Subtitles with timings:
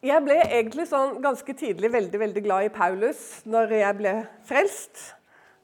[0.00, 4.12] jeg ble egentlig sånn ganske tidlig veldig, veldig glad i Paulus når jeg ble
[4.48, 5.02] frelst.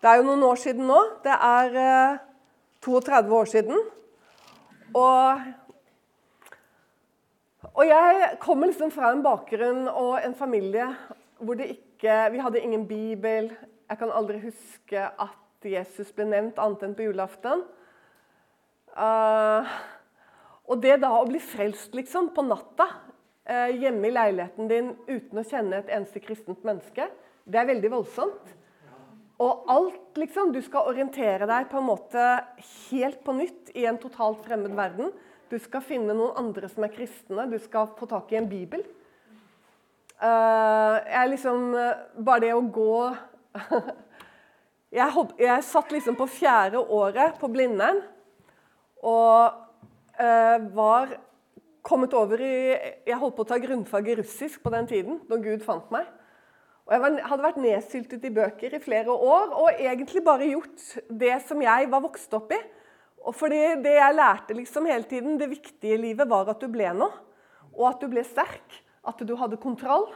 [0.04, 0.98] Det er jo noen år siden nå.
[1.24, 2.18] Det er eh,
[2.84, 3.80] 32 år siden.
[4.96, 5.46] Og,
[7.72, 10.90] og jeg kommer liksom fra en bakgrunn og en familie
[11.40, 13.48] hvor det ikke Vi hadde ingen bibel.
[13.88, 17.64] Jeg kan aldri huske at Jesus ble nevnt annet enn på julaften.
[18.92, 19.64] Uh,
[20.68, 22.86] og det da å bli frelst liksom på natta
[23.46, 27.06] hjemme i leiligheten din uten å kjenne et eneste kristent menneske,
[27.46, 28.54] det er veldig voldsomt.
[29.42, 30.52] Og alt, liksom.
[30.54, 32.24] Du skal orientere deg på en måte
[32.88, 35.12] helt på nytt i en totalt fremmed verden.
[35.50, 37.44] Du skal finne noen andre som er kristne.
[37.50, 38.82] Du skal få tak i en bibel.
[40.16, 41.74] Uh, jeg liksom
[42.24, 42.94] Bare det å gå
[44.96, 48.00] jeg, hopp, jeg, satt liksom på fjerde året på Blindern
[49.04, 49.62] og
[50.72, 51.10] var
[51.86, 52.54] kommet over i
[53.06, 56.08] Jeg holdt på å ta grunnfag i russisk på den tiden, da Gud fant meg.
[56.86, 61.34] Og Jeg hadde vært nedsyltet i bøker i flere år og egentlig bare gjort det
[61.46, 62.60] som jeg var vokst opp i.
[63.26, 66.68] Og fordi Det jeg lærte liksom hele tiden, det viktige i livet, var at du
[66.70, 67.10] ble noe.
[67.74, 68.82] Og at du ble sterk.
[69.06, 70.06] At du hadde kontroll.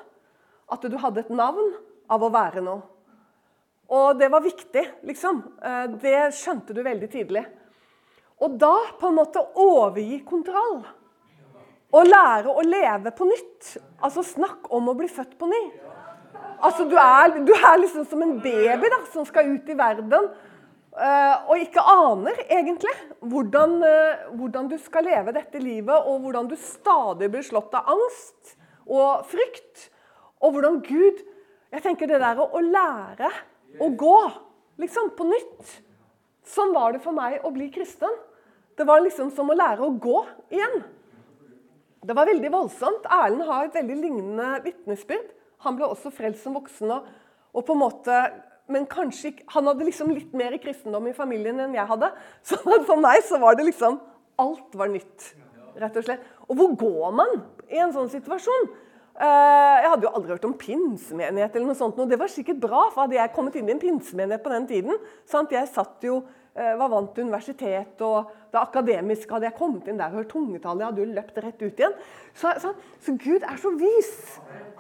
[0.71, 1.75] At du hadde et navn
[2.11, 2.83] av å være noe.
[3.91, 5.43] Og det var viktig, liksom.
[5.59, 7.43] Eh, det skjønte du veldig tidlig.
[8.39, 10.85] Og da på en måte overgi kontroll
[11.91, 13.77] å lære å leve på nytt.
[14.01, 15.63] Altså, snakk om å bli født på ny.
[16.61, 20.31] Altså, du er, du er liksom som en baby da, som skal ut i verden.
[20.91, 22.93] Uh, og ikke aner egentlig
[23.31, 27.93] hvordan, uh, hvordan, du skal leve dette livet, og hvordan du stadig blir slått av
[27.95, 28.57] angst
[28.91, 29.87] og frykt.
[30.41, 31.27] Og hvordan Gud
[31.71, 33.29] Jeg tenker det der å lære
[33.79, 34.17] å gå
[34.83, 35.77] liksom på nytt.
[36.43, 38.11] Sånn var det for meg å bli kristen.
[38.75, 40.81] Det var liksom som å lære å gå igjen.
[42.01, 43.09] Det var veldig voldsomt.
[43.13, 45.35] Erlend har et veldig lignende vitnesbyrd.
[45.67, 46.93] Han ble også frelst som voksen.
[46.95, 47.09] Og,
[47.53, 48.21] og på en måte,
[48.73, 52.13] men kanskje ikke, Han hadde liksom litt mer kristendom i familien enn jeg hadde.
[52.49, 54.01] Så for meg så var det liksom
[54.41, 55.35] Alt var nytt,
[55.77, 56.23] rett og slett.
[56.49, 58.71] Og hvor går man i en sånn situasjon?
[59.21, 61.53] Eh, jeg hadde jo aldri hørt om pinsemenighet.
[61.53, 64.43] eller noe sånt, Det var sikkert bra, for hadde jeg kommet inn i en pinsemenighet
[64.43, 64.97] på den tiden
[65.27, 65.53] sant?
[65.53, 66.23] Jeg satt jo
[66.79, 69.33] var vant til universitet og det akademiske.
[69.33, 71.97] Hadde jeg kommet inn der og hørt tungetallet, jeg hadde jo løpt rett ut igjen.
[72.35, 74.15] Så, så, så Gud er så vis.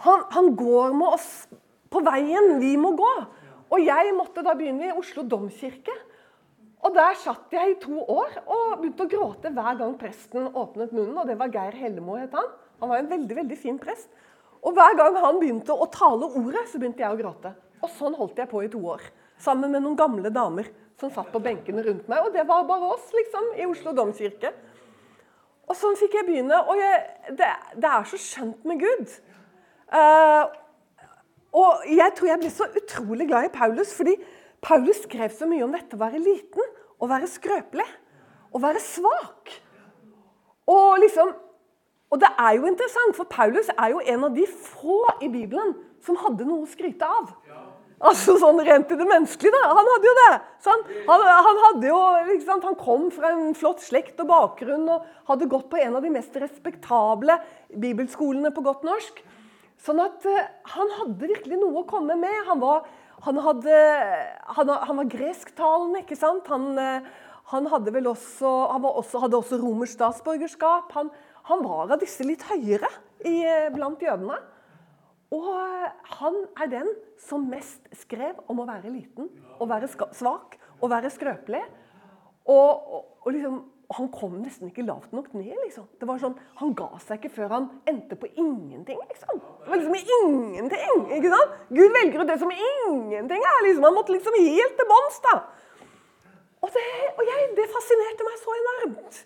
[0.06, 1.30] Han, han, går med oss
[1.90, 3.10] på veien vi må gå.
[3.70, 5.94] Og jeg måtte da begynne i Oslo domkirke.
[6.80, 10.94] Og der satt jeg i to år og begynte å gråte hver gang presten åpnet
[10.96, 11.18] munnen.
[11.20, 12.48] Og det var Geir Hellemo, het han.
[12.80, 14.08] Han var en veldig veldig fin prest.
[14.64, 17.52] Og hver gang han begynte å tale ordet, så begynte jeg å gråte.
[17.80, 19.04] Og sånn holdt jeg på i to år.
[19.40, 20.68] Sammen med noen gamle damer
[21.00, 22.24] som satt på benkene rundt meg.
[22.26, 24.52] Og det var bare oss, liksom, i Oslo domkirke.
[25.70, 26.60] Og sånn fikk jeg begynne.
[26.68, 27.00] Og jeg,
[27.38, 29.16] det, det, er så skjønt med Gud.
[29.90, 30.50] Uh,
[31.60, 34.14] og jeg tror jeg ble så utrolig glad i Paulus, fordi
[34.62, 37.86] Paulus skrev så mye om dette å være liten, å være skrøpelig,
[38.54, 39.54] å være svak.
[40.70, 41.32] Og liksom
[42.10, 45.76] og det er jo interessant, for Paulus er jo en av de få i Bibelen
[46.02, 47.30] som hadde noe å skryte av.
[48.00, 49.74] Altså sånn rent i det menneskelige, da.
[49.76, 50.28] Han hadde jo det.
[50.64, 51.98] Han, han, han, hadde jo,
[52.48, 56.12] han, kom fra en flott slekt og bakgrunn og hadde gått på en av de
[56.14, 57.36] mest respektable
[57.82, 59.20] bibelskolene på godt norsk.
[59.84, 60.38] Sånn at uh,
[60.74, 62.38] han hadde virkelig noe å komme med.
[62.48, 62.88] Han var,
[63.26, 63.82] hadde,
[64.56, 66.48] han var gresktalende, ikke sant?
[66.48, 68.48] Han, uh, hadde vel også,
[68.80, 70.96] også, hadde også romersk statsborgerskap.
[70.96, 71.12] Han,
[71.66, 72.88] var av disse litt høyere
[73.28, 74.40] i, uh, blant jødene.
[75.30, 75.50] Og
[76.18, 76.88] han er den
[77.22, 79.28] som mest skrev om å være liten,
[79.62, 81.62] å være svak og være skrøpelig.
[82.50, 83.60] Og, og, og liksom,
[83.94, 85.54] han kom nesten ikke lavt nok ned.
[85.64, 85.86] liksom.
[86.00, 88.98] Det var sånn, Han ga seg ikke før han endte på ingenting.
[89.10, 89.38] liksom.
[89.38, 91.06] Det var liksom ingenting.
[91.18, 91.56] ikke sant?
[91.70, 93.64] Gud velger ut det som ingenting er.
[93.66, 93.86] liksom.
[93.86, 95.22] Han måtte liksom helt til bunns.
[96.60, 96.86] Og, det,
[97.16, 99.24] og jeg, det fascinerte meg så enormt.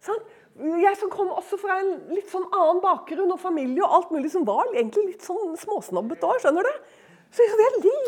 [0.00, 0.06] Sant?
[0.10, 0.39] Sånn?
[0.60, 4.32] Jeg som kom også fra en litt sånn annen bakgrunn og familie og alt mulig
[4.32, 6.96] som var egentlig litt sånn småsnobbete òg, skjønner du?
[7.30, 7.58] Så jeg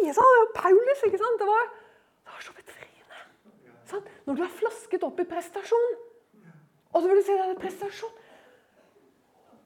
[0.03, 0.27] leste
[0.57, 1.39] Paulus, ikke sant?
[1.41, 1.69] Det var,
[2.27, 3.21] det var så befriende.
[3.89, 4.09] Sånn?
[4.27, 5.95] Når du er flasket opp i prestasjon,
[6.93, 8.19] og så vil du si det er prestasjon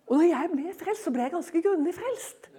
[0.06, 2.50] Og når jeg ble frelst, så ble jeg ganske grundig frelst.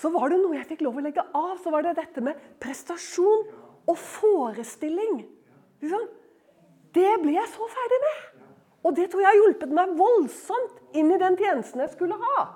[0.00, 1.52] Så var det noe jeg fikk lov å legge av.
[1.62, 3.44] Så var det dette med prestasjon
[3.86, 5.20] og forestilling.
[6.96, 8.39] Det ble jeg så ferdig med.
[8.80, 12.46] Og det tror jeg har hjulpet meg voldsomt inn i den tjenesten jeg skulle ha.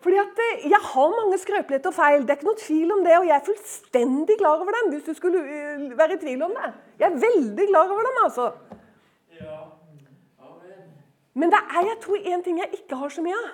[0.00, 3.02] Fordi at eh, Jeg har mange skrøpeligheter og feil, det er ikke noe tvil om
[3.04, 3.16] det.
[3.18, 6.54] Og jeg er fullstendig klar over dem, hvis du skulle eh, være i tvil om
[6.56, 6.70] det.
[7.02, 8.52] Jeg er veldig klar over dem, altså.
[11.40, 13.50] Men det er jeg tror én ting jeg ikke har så mye av.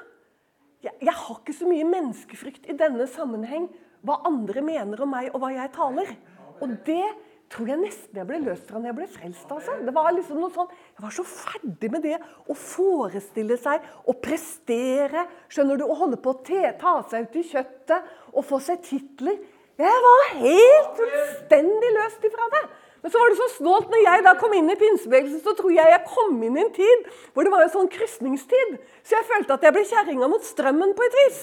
[0.83, 3.69] jeg, jeg har ikke så mye menneskefrykt i denne sammenheng.
[4.07, 6.15] Hva andre mener om meg, og hva jeg taler.
[6.63, 7.05] Og det
[7.53, 9.51] tror jeg nesten jeg ble løst fra når jeg ble frelst.
[9.55, 9.75] Altså.
[9.87, 12.17] Det var liksom noe sånn, Jeg var så ferdig med det
[12.51, 15.27] å forestille seg å prestere.
[15.49, 18.03] skjønner du, Å holde på å ta seg ut i kjøttet
[18.33, 19.39] og få seg titler.
[19.77, 22.65] Jeg var helt fullstendig løst ifra det.
[23.03, 25.71] Men så var det så snålt når jeg da kom inn i pinsebevegelsen, så tror
[25.71, 27.05] jeg jeg kom inn i en tid
[27.35, 28.79] hvor det var en sånn krysningstid.
[29.07, 31.43] Så jeg følte at jeg ble kjerringa mot strømmen på et vis.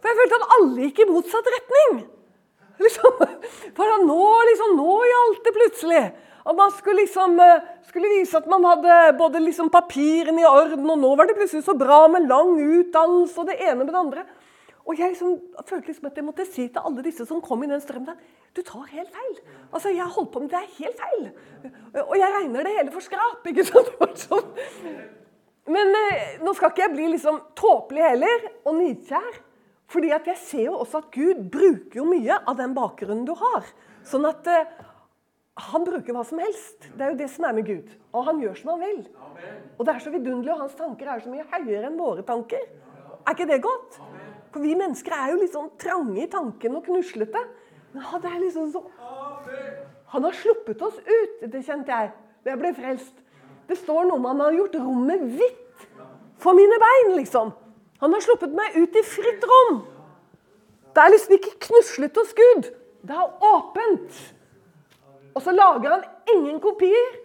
[0.00, 2.00] For jeg følte at alle gikk i motsatt retning.
[2.84, 3.22] Liksom,
[3.76, 6.04] for nå, liksom, nå gjaldt det plutselig.
[6.40, 10.88] At man skulle, liksom, eh, skulle vise at man hadde både liksom papirene i orden,
[10.88, 14.00] og nå var det plutselig så bra med lang utdannelse og det ene med det
[14.00, 14.24] andre.
[14.88, 15.36] Og jeg liksom,
[15.68, 18.16] følte liksom at jeg måtte si til alle disse som kom i den strømmen
[18.56, 19.36] du tar helt feil.
[19.72, 21.28] Altså, Jeg holdt på med det er helt feil.
[22.08, 23.46] Og jeg regner det hele for skrap.
[23.46, 24.24] ikke sant?
[24.24, 24.48] Sånn.
[25.70, 29.38] Men eh, nå skal ikke jeg bli liksom tåpelig heller, og nidkjær.
[29.90, 33.34] Fordi at jeg ser jo også at Gud bruker jo mye av den bakgrunnen du
[33.38, 33.66] har.
[34.06, 34.68] Sånn at eh,
[35.70, 36.86] han bruker hva som helst.
[36.94, 37.90] Det er jo det som er med Gud.
[38.14, 39.00] Og han gjør som han vil.
[39.76, 42.62] Og det er så vidunderlig, og hans tanker er så mye høyere enn våre tanker.
[43.20, 43.98] Er ikke det godt?
[44.50, 47.42] For vi mennesker er jo litt sånn trange i tanken og knuslete.
[47.94, 48.84] Men han er liksom så
[50.10, 52.10] Han har sluppet oss ut, det kjente jeg
[52.42, 53.20] da jeg ble frelst.
[53.68, 55.84] Det står noe om han har gjort rommet hvitt
[56.42, 57.52] for mine bein, liksom.
[58.00, 59.80] Han har sluppet meg ut i fritt rom.
[60.90, 62.70] Det er liksom ikke knuslet hos Gud.
[63.06, 64.20] Det er åpent.
[65.36, 67.18] Og så lager han ingen kopier.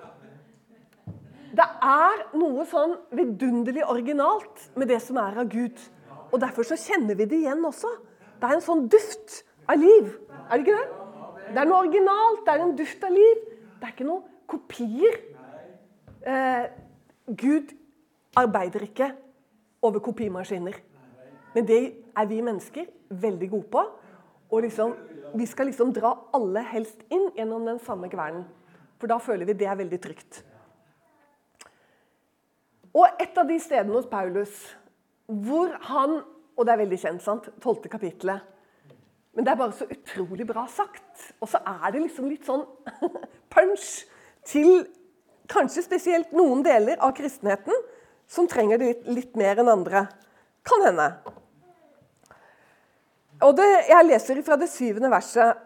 [1.56, 5.80] Det er noe sånn vidunderlig originalt med det som er av Gud.
[6.32, 7.90] Og Derfor så kjenner vi det igjen også.
[8.42, 9.42] Det er en sånn duft
[9.72, 10.12] av liv.
[10.50, 11.04] Er det ikke det?
[11.56, 12.44] Det er noe originalt.
[12.44, 13.44] Det er en duft av liv.
[13.80, 15.22] Det er ikke noen kopier.
[16.26, 16.66] Eh,
[17.40, 17.72] Gud
[18.36, 19.14] arbeider ikke
[19.86, 20.78] over kopimaskiner.
[21.56, 21.82] Men det
[22.18, 23.84] er vi mennesker veldig gode på.
[24.52, 24.94] Og liksom,
[25.36, 28.46] vi skal liksom dra alle helst inn gjennom den samme kvernen.
[29.00, 30.42] For da føler vi det er veldig trygt.
[32.96, 34.54] Og et av de stedene hos Paulus
[35.26, 36.20] hvor han
[36.56, 37.48] Og det er veldig kjent, sant?
[37.60, 38.46] Tolvte kapittelet.
[39.36, 41.26] Men det er bare så utrolig bra sagt.
[41.44, 42.62] Og så er det liksom litt sånn
[43.54, 44.06] punch
[44.48, 44.86] til
[45.52, 47.76] kanskje spesielt noen deler av kristenheten
[48.28, 50.06] som trenger det litt, mer enn andre.
[50.66, 51.10] Kan hende.
[53.46, 55.62] Og det, Jeg leser fra det syvende verset.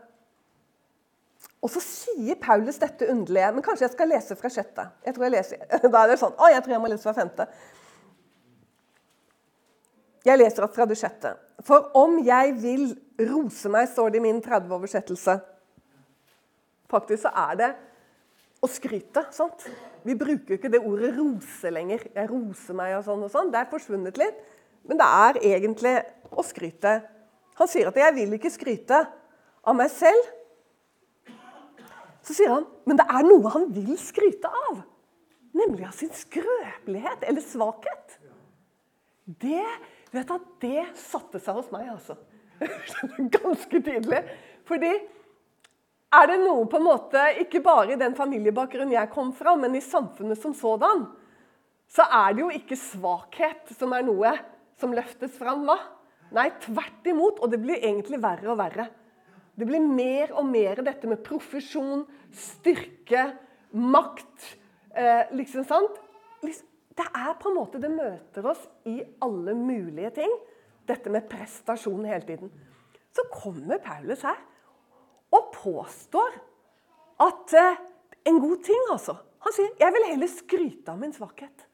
[1.60, 4.86] Og så sier Paulus dette underlige Men kanskje jeg skal lese fra sjette.
[5.06, 7.16] Jeg tror jeg leser, Da er det sånn Å, jeg tror jeg må lese fra
[7.18, 7.48] femte.
[10.28, 11.34] Jeg leser opp fra det sjette.
[11.66, 12.90] For om jeg vil
[13.30, 15.36] rose meg, står det i min 30-oversettelse.
[16.92, 17.70] Faktisk så er det
[18.62, 19.26] å skryte.
[19.32, 19.68] sant?
[20.04, 22.08] Vi bruker ikke det ordet 'rose' lenger.
[22.16, 23.52] Jeg roser meg og sånn og sånn.
[23.52, 24.36] Det er forsvunnet litt.
[24.88, 25.96] Men det er egentlig
[26.32, 27.02] å skryte.
[27.56, 29.08] Han sier at 'jeg vil ikke skryte
[29.64, 30.32] av meg selv'.
[32.24, 34.82] Så sier han men det er noe han vil skryte av.
[35.54, 38.18] Nemlig av sin skrøpelighet eller svakhet.
[39.26, 39.66] Det,
[40.12, 42.16] vet du, det satte seg hos meg, altså.
[43.38, 44.24] Ganske tydelig.
[44.66, 44.92] Fordi
[46.10, 49.76] er det noe på en måte, ikke bare i den familiebakgrunnen jeg kom fra, men
[49.78, 51.06] i samfunnet som sådan,
[51.90, 54.34] så er det jo ikke svakhet som er noe
[54.80, 55.66] som løftes fram.
[55.66, 55.78] hva?
[56.38, 57.42] Nei, tvert imot.
[57.42, 58.86] Og det blir egentlig verre og verre.
[59.58, 63.26] Det blir mer og mer dette med profesjon, styrke,
[63.74, 64.54] makt.
[64.94, 65.98] Eh, liksom sant?
[67.00, 70.38] Det er på en måte Det møter oss i alle mulige ting.
[70.88, 72.54] Dette med prestasjon hele tiden.
[73.14, 74.38] Så kommer Paulus her
[75.36, 76.38] og påstår
[77.26, 77.82] at eh,
[78.30, 79.18] en god ting, altså.
[79.46, 81.66] Han sier jeg vil heller skryte av min svakhet.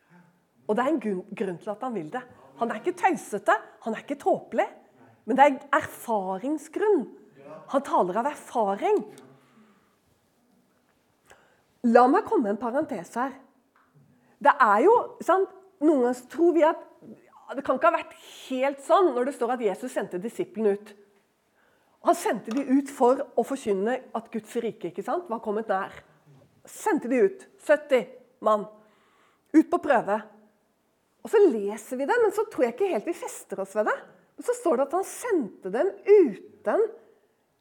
[0.66, 1.04] Og det er en
[1.38, 2.22] grunn til at han vil det.
[2.60, 4.66] Han er ikke tøysete, han er ikke tåpelig.
[5.26, 7.06] Men det er erfaringsgrunn.
[7.74, 9.02] Han taler av erfaring.
[11.90, 13.34] La meg komme en parentes her.
[14.42, 14.96] Det er jo
[15.26, 15.52] sant,
[15.84, 16.84] Noen ganger tror vi at
[17.54, 18.14] det kan ikke ha vært
[18.48, 20.94] helt sånn når det står at Jesus sendte disiplene ut.
[22.06, 25.94] Han sendte de ut for å forkynne at Guds rike ikke sant, var kommet nær.
[26.70, 27.46] Sendte de ut.
[27.66, 28.06] 70
[28.46, 28.68] mann.
[29.56, 30.20] Ut på prøve.
[31.26, 33.90] Og Så leser vi det, men så tror jeg ikke helt vi fester oss ved
[33.90, 33.96] det.
[34.38, 36.84] Men så står det at han sendte dem uten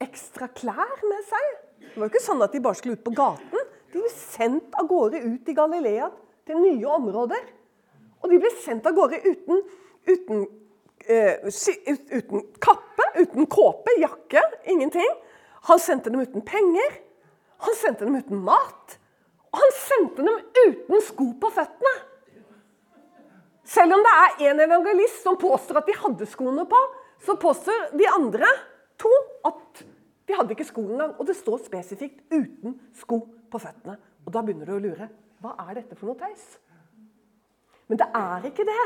[0.04, 1.46] ekstra klær med seg.
[1.80, 3.70] Det var jo ikke sånn at de bare skulle ut på gaten.
[3.94, 6.10] De ble sendt av gårde ut i Galilea
[6.44, 7.48] til nye områder.
[8.20, 9.64] Og de ble sendt av gårde uten,
[10.10, 10.44] uten
[11.08, 15.14] uten kappe, uten kåpe, jakke, ingenting.
[15.68, 16.98] Han sendte dem uten penger.
[17.64, 18.98] Han sendte dem uten mat.
[19.52, 21.94] Og han sendte dem uten sko på føttene.
[23.64, 26.80] Selv om det er en evangelist som påstår at de hadde skoene på,
[27.24, 28.50] så påstår de andre
[29.00, 29.12] to
[29.48, 29.84] at
[30.28, 31.14] de hadde ikke sko engang.
[31.18, 33.20] Og det står spesifikt 'uten sko
[33.50, 33.96] på føttene'.
[34.26, 35.08] Og da begynner du å lure.
[35.40, 36.58] Hva er dette for noe tøys?
[37.88, 38.84] Men det er ikke det.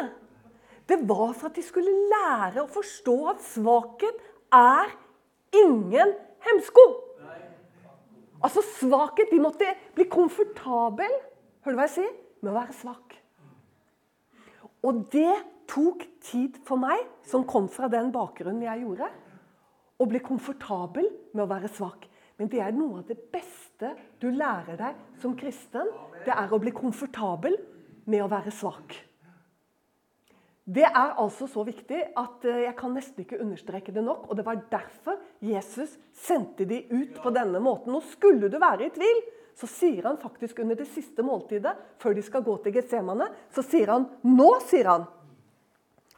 [0.88, 4.23] Det var for at de skulle lære å forstå at svakhet
[4.54, 4.95] er
[5.61, 6.14] ingen
[6.47, 6.87] hemsko.
[8.38, 9.66] Altså svakhet De måtte
[9.97, 11.11] bli komfortabel
[11.64, 12.12] Hører du hva jeg sier?
[12.38, 13.16] Med å være svak.
[14.87, 15.35] Og det
[15.68, 19.09] tok tid for meg, som kom fra den bakgrunnen jeg gjorde,
[19.99, 22.07] å bli komfortabel med å være svak.
[22.38, 23.90] Men det er noe av det beste
[24.23, 25.90] du lærer deg som kristen.
[26.23, 27.59] Det er å bli komfortabel
[28.07, 28.95] med å være svak.
[30.68, 34.26] Det er altså så viktig at eh, jeg kan nesten ikke understreke det nok.
[34.28, 37.94] Og det var derfor Jesus sendte de ut på denne måten.
[37.96, 39.22] Og skulle du være i tvil,
[39.56, 43.64] så sier han faktisk under det siste måltidet, før de skal gå til Getsemane, så
[43.64, 45.08] sier han Nå, sier han.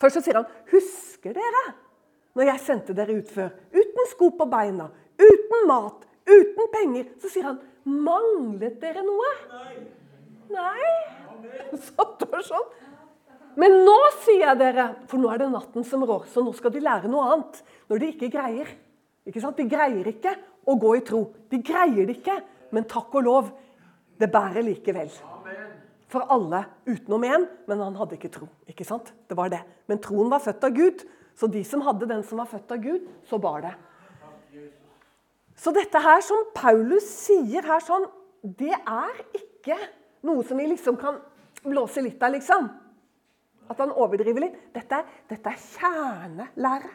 [0.01, 1.65] Først så sier han Husker dere
[2.39, 3.55] når jeg sendte dere ut før?
[3.75, 7.09] Uten sko på beina, uten mat, uten penger.
[7.23, 9.31] Så sier han Manglet dere noe?
[9.55, 9.79] Nei.
[10.53, 10.91] Nei.
[11.87, 12.71] Satt og sånn.
[13.59, 16.73] Men nå sier jeg dere, for nå er det natten som rår, så nå skal
[16.75, 17.61] de lære noe annet.
[17.91, 18.71] Når de ikke greier.
[19.27, 19.59] Ikke sant?
[19.59, 20.37] De greier ikke
[20.71, 21.25] å gå i tro.
[21.51, 22.39] De greier det ikke.
[22.75, 23.51] Men takk og lov,
[24.21, 25.11] det bærer likevel.
[26.11, 28.49] For alle utenom én, men han hadde ikke tro.
[28.71, 29.13] ikke sant?
[29.29, 29.63] Det var det.
[29.91, 31.05] Men troen var født av Gud,
[31.39, 33.75] så de som hadde den som var født av Gud, så bar det.
[35.61, 38.07] Så dette her som Paulus sier her sånn,
[38.43, 39.77] det er ikke
[40.27, 41.19] noe som vi liksom kan
[41.65, 42.69] blåse litt av, liksom.
[43.71, 44.57] At han overdriver litt.
[44.75, 46.91] Dette, dette er kjernelære,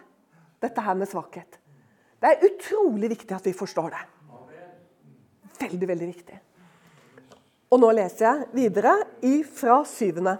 [0.63, 1.59] dette her med svakhet.
[2.19, 4.03] Det er utrolig viktig at vi forstår det.
[5.59, 6.41] Veldig, veldig viktig.
[7.71, 8.93] Og nå leser jeg videre
[9.55, 10.35] fra syvende.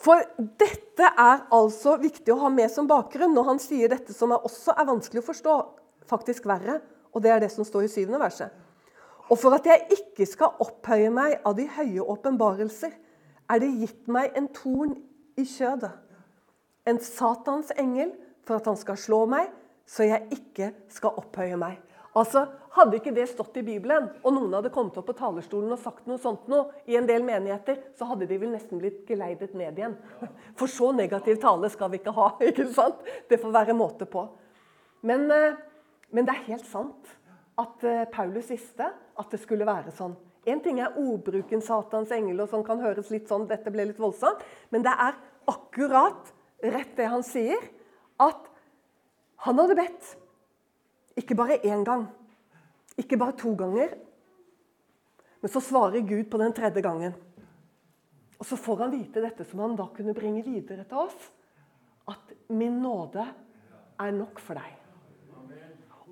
[0.00, 4.32] For dette er altså viktig å ha med som bakgrunn når han sier dette som
[4.32, 5.56] også er vanskelig å forstå,
[6.08, 6.78] faktisk verre.
[7.12, 8.48] Og det er det som står i syvende verset.
[9.30, 12.94] Og for at jeg ikke skal opphøye meg av de høye åpenbarelser,
[13.50, 14.94] er det gitt meg en torn
[15.38, 15.92] i kjødet.
[16.88, 18.14] En Satans engel
[18.46, 19.50] for at han skal slå meg,
[19.86, 21.80] så jeg ikke skal opphøye meg.
[22.18, 25.80] Altså, Hadde ikke det stått i Bibelen, og noen hadde kommet opp på talerstolen og
[25.82, 29.56] sagt noe sånt noe, i en del menigheter, så hadde de vel nesten blitt geleidet
[29.58, 29.96] ned igjen.
[30.58, 32.28] For så negativ tale skal vi ikke ha.
[32.46, 33.02] ikke sant?
[33.26, 34.22] Det får være måte på.
[35.02, 35.58] Men, eh,
[36.14, 37.10] men det er helt sant
[37.58, 40.14] at eh, Paulus visste at det skulle være sånn.
[40.46, 44.00] En ting er ordbruken 'Satans engel', og sånn kan høres litt sånn, dette ble litt
[44.00, 45.18] voldsomt, men det er
[45.48, 46.32] akkurat
[46.62, 47.60] rett det han sier,
[48.20, 48.48] at
[49.44, 50.16] han hadde bedt.
[51.16, 52.06] Ikke bare én gang,
[52.96, 53.96] ikke bare to ganger.
[55.40, 57.14] Men så svarer Gud på den tredje gangen.
[58.40, 61.30] Og så får han vite dette som han da kunne bringe videre til oss.
[62.08, 63.24] At 'min nåde
[64.00, 64.76] er nok for deg'.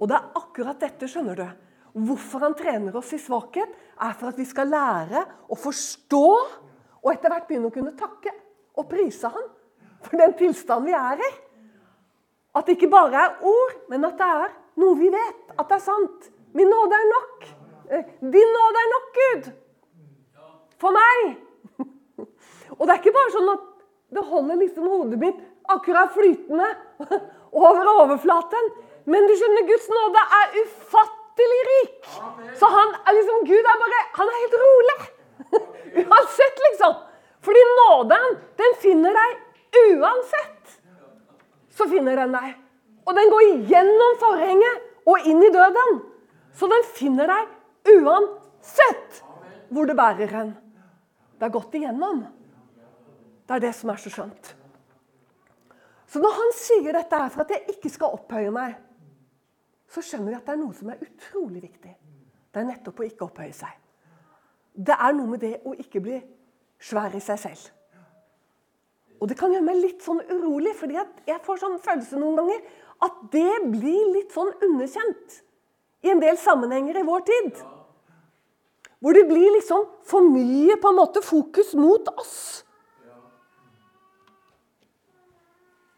[0.00, 1.48] Og det er akkurat dette, skjønner du.
[1.98, 3.68] Hvorfor han trener oss i svakhet,
[4.00, 6.26] er for at vi skal lære å forstå
[7.02, 8.32] og etter hvert begynne å kunne takke
[8.78, 9.46] og prise han
[10.04, 11.30] for den tilstanden vi er i.
[12.56, 15.40] At det ikke bare er ord, men at det er noe vi vet.
[15.58, 16.28] At det er sant.
[16.56, 17.48] Min nåde er nok.
[17.90, 19.50] Eh, din nåde er nok, Gud.
[20.78, 21.36] For meg.
[22.78, 23.66] Og det er ikke bare sånn at
[24.16, 26.68] det holder liksom hodet mitt akkurat flytende
[27.66, 28.72] over overflaten.
[29.08, 32.08] Men du skjønner, Guds nåde er ufattelig rik.
[32.58, 34.96] Så han er liksom, Gud er bare Han er helt rolig.
[36.04, 36.96] Uansett, liksom.
[37.40, 39.36] Fordi nåden, den finner deg
[39.94, 40.78] uansett.
[41.70, 42.56] Så finner den deg.
[43.06, 46.00] Og den går gjennom forhenget og inn i døden.
[46.52, 49.22] Så den finner deg uansett
[49.72, 50.52] hvor det bærer hen.
[51.38, 52.24] Det er gått igjennom.
[53.46, 54.54] Det er det som er så skjønt.
[56.08, 58.76] Så når han sier dette her for at jeg ikke skal opphøye meg,
[59.88, 61.94] så skjønner vi at det er noe som er utrolig viktig.
[62.52, 63.72] Det er nettopp å ikke opphøye seg.
[64.78, 66.18] Det er noe med det å ikke bli
[66.78, 67.64] svær i seg selv.
[69.18, 72.62] Og det kan gjøre meg litt sånn urolig, fordi jeg får sånn følelse noen ganger
[73.08, 75.40] at det blir litt sånn underkjent
[76.06, 77.58] i en del sammenhenger i vår tid.
[79.02, 82.64] Hvor det blir liksom for mye på en måte fokus mot oss.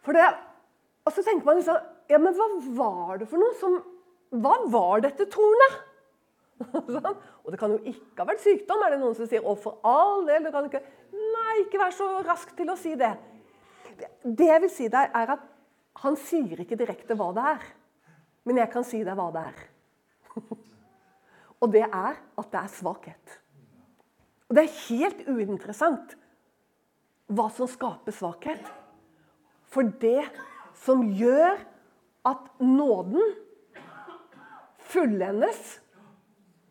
[0.04, 0.26] For det,
[1.04, 1.76] Og så tenker man liksom
[2.10, 3.78] Ja, men hva var det for noe som
[4.30, 5.78] Hva var dette tornet?
[6.94, 7.16] Sånn.
[7.40, 9.44] og det kan jo ikke ha vært sykdom, er det noen som sier.
[9.48, 12.92] Og for all del, du kan ikke Nei, ikke vær så rask til å si
[12.98, 13.10] det.
[14.22, 15.46] Det jeg vil si der, er at
[16.04, 17.64] han sier ikke direkte hva det er.
[18.46, 19.64] Men jeg kan si deg hva det er.
[21.60, 23.34] Og det er at det er svakhet.
[24.48, 26.14] Og det er helt uinteressant
[27.30, 28.62] hva som skaper svakhet.
[29.70, 30.24] For det
[30.82, 31.60] som gjør
[32.26, 33.34] at nåden
[34.90, 35.78] fullendes,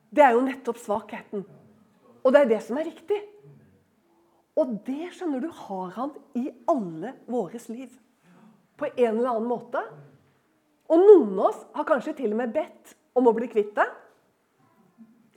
[0.09, 1.45] det er jo nettopp svakheten.
[2.23, 3.19] Og det er det som er riktig.
[4.59, 7.93] Og det skjønner du, har han i alle våres liv.
[8.79, 9.81] På en eller annen måte.
[10.89, 13.87] Og noen av oss har kanskje til og med bedt om å bli kvitt det.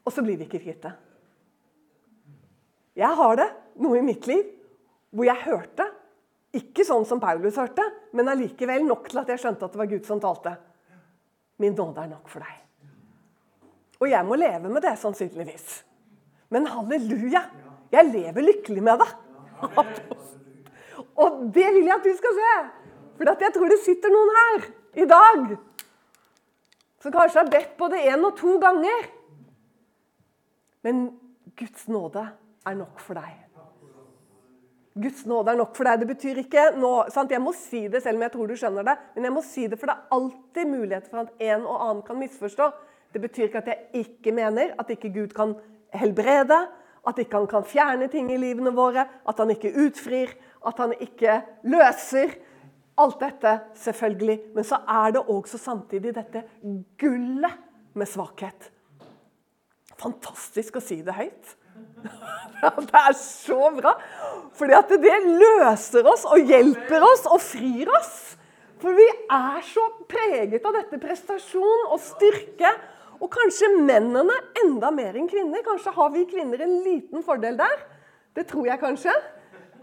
[0.03, 0.95] Og så blir vi ikke kvitt det.
[2.99, 3.49] Jeg har det,
[3.81, 4.43] noe i mitt liv,
[5.13, 5.87] hvor jeg hørte.
[6.57, 9.89] Ikke sånn som Paulus hørte, men allikevel nok til at jeg skjønte at det var
[9.89, 10.53] Gud som talte.
[11.63, 12.59] Min nåde er nok for deg.
[14.03, 15.83] Og jeg må leve med det, sannsynligvis.
[16.53, 17.47] Men halleluja!
[17.93, 19.11] Jeg lever lykkelig med det.
[21.23, 22.55] Og det vil jeg at du skal se.
[23.17, 24.65] For jeg tror det sitter noen her
[25.03, 25.53] i dag
[27.03, 29.09] som kanskje har bedt både én og to ganger.
[30.87, 31.05] Men
[31.59, 32.25] Guds nåde
[32.67, 33.42] er nok for deg.
[34.93, 36.03] Guds nåde er nok for deg.
[36.03, 36.93] Det betyr ikke nå?
[37.31, 38.97] Jeg må si det selv om jeg tror du skjønner det.
[39.15, 42.03] Men jeg må si det, for det er alltid mulighet for at en og annen
[42.07, 42.69] kan misforstå.
[43.13, 45.55] Det betyr ikke at jeg ikke mener at ikke Gud kan
[45.97, 46.59] helbrede,
[47.09, 50.33] at ikke han kan fjerne ting i livene våre, at han ikke utfrir,
[50.67, 52.37] at han ikke løser.
[53.01, 54.39] Alt dette, selvfølgelig.
[54.55, 56.45] Men så er det også samtidig dette
[57.01, 57.57] gullet
[57.97, 58.69] med svakhet.
[60.01, 61.57] Fantastisk å si det høyt.
[62.91, 63.97] Det er så bra!
[64.55, 68.15] Fordi at det løser oss og hjelper oss og frir oss.
[68.83, 72.73] For vi er så preget av dette prestasjon og styrke.
[73.23, 75.63] Og kanskje mennene enda mer enn kvinner.
[75.67, 77.85] Kanskje har vi kvinner en liten fordel der.
[78.35, 79.15] Det tror jeg kanskje.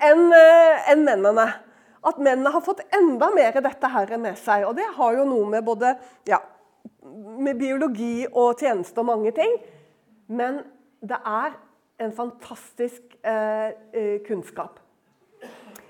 [0.03, 1.47] Enn eh, en mennene.
[1.99, 4.67] At mennene har fått enda mer dette her med seg.
[4.67, 5.95] Og det har jo noe med både
[6.27, 6.41] ja,
[7.39, 9.55] med biologi og tjeneste og mange ting.
[10.27, 10.61] Men
[10.99, 11.55] det er
[11.99, 14.79] en fantastisk eh, eh, kunnskap.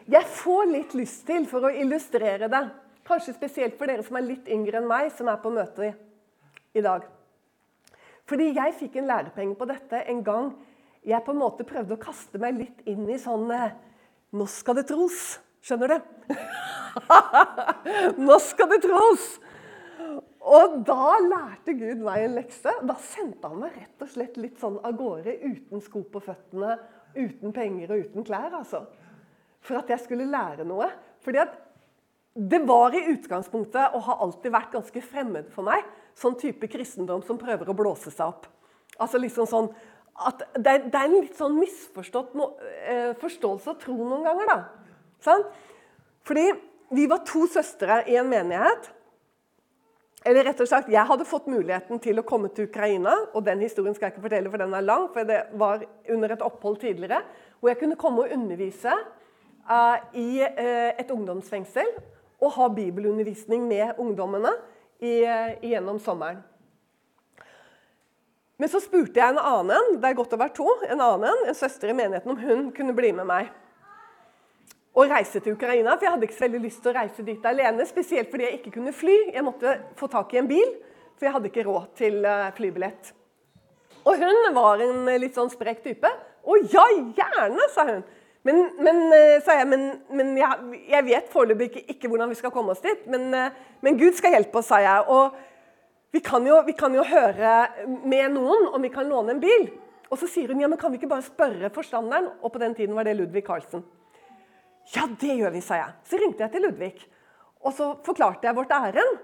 [0.10, 2.64] Jeg får litt lyst til, for å illustrere det,
[3.06, 5.92] kanskje spesielt for dere som er litt yngre enn meg, som er på møte i,
[6.78, 7.06] i dag
[8.30, 10.52] Fordi jeg fikk en lærepenge på dette en gang
[11.06, 13.72] jeg på en måte prøvde å kaste meg litt inn i sånn eh,
[14.38, 15.40] Nå skal det tros.
[15.66, 16.36] Skjønner du?
[18.28, 19.32] Nå skal det tros!
[20.40, 22.72] Og da lærte Gud meg en lekse.
[22.88, 26.78] Da sendte han meg rett og slett litt sånn av gårde uten sko på føttene,
[27.18, 28.54] uten penger og uten klær.
[28.62, 28.86] altså.
[29.66, 30.88] For at jeg skulle lære noe.
[31.26, 31.58] Fordi at
[32.40, 35.84] det var i utgangspunktet og har alltid vært ganske fremmed for meg
[36.20, 38.48] sånn type kristendom som prøver å blåse seg opp.
[39.00, 39.72] Altså liksom sånn
[40.20, 44.50] at Det, det er en litt sånn misforstått eh, forståelse av tro noen ganger.
[44.50, 44.58] da.
[45.24, 45.46] Sånn?
[46.28, 46.44] Fordi
[46.92, 48.90] vi var to søstre i en menighet.
[50.28, 53.14] Eller rett og slett, Jeg hadde fått muligheten til å komme til Ukraina.
[53.34, 55.08] og Den historien skal jeg ikke fortelle, for den er lang.
[55.14, 57.22] for Det var under et opphold tidligere
[57.60, 58.92] hvor jeg kunne komme og undervise
[59.70, 61.88] uh, i uh, et ungdomsfengsel.
[62.42, 64.52] Og ha bibelundervisning med ungdommene
[65.00, 66.44] i, uh, gjennom sommeren.
[68.60, 71.56] Men så spurte jeg en annen det er godt å være to, en annen, en
[71.56, 73.52] søster i menigheten om hun kunne bli med meg
[75.00, 75.96] å reise til Ukraina.
[75.96, 77.88] For jeg hadde ikke så veldig lyst til å reise dit alene.
[77.88, 79.18] Spesielt fordi jeg ikke kunne fly.
[79.34, 80.76] Jeg måtte få tak i en bil,
[81.16, 83.12] for jeg hadde ikke råd til eh, flybillett.
[84.08, 86.10] Og hun var en eh, litt sånn sprek type.
[86.10, 86.86] Å ja,
[87.18, 88.02] gjerne, sa hun.
[88.48, 89.86] Men, men eh, sa jeg, men,
[90.16, 93.06] men jeg, jeg, vet foreløpig ikke, ikke, hvordan vi skal komme oss dit.
[93.12, 95.06] Men, men, Gud skal hjelpe oss, sa jeg.
[95.12, 97.54] Og vi kan, jo, vi kan jo høre
[97.88, 99.70] med noen om vi kan låne en bil.
[100.10, 102.32] Og så sier hun ja, men kan vi ikke bare spørre forstanderen?
[102.42, 103.86] Og på den tiden var det Ludvig Carlsen.
[104.96, 105.98] Ja, det gjør vi, sa jeg.
[106.10, 106.94] Så ringte jeg til Ludvig.
[107.66, 109.20] Og så forklarte jeg vårt ærend.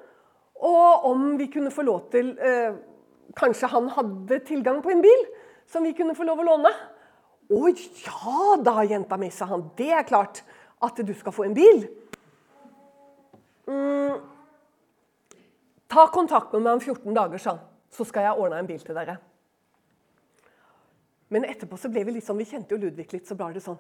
[0.66, 2.76] Og om vi kunne få lov til eh,
[3.36, 5.24] Kanskje han hadde tilgang på en bil
[5.68, 6.70] som vi kunne få lov å låne?
[7.52, 9.66] Å ja da, jenta mi, sa han.
[9.76, 10.44] Det er klart
[10.86, 11.84] at du skal få en bil.
[13.68, 14.22] Mm.
[15.92, 17.66] Ta kontakt med meg om 14 dager, sa han.
[17.92, 19.18] Så skal jeg ordne en bil til dere.
[21.34, 23.66] Men etterpå så ble vi litt sånn, vi kjente jo Ludvig litt, så ble det
[23.66, 23.80] sånn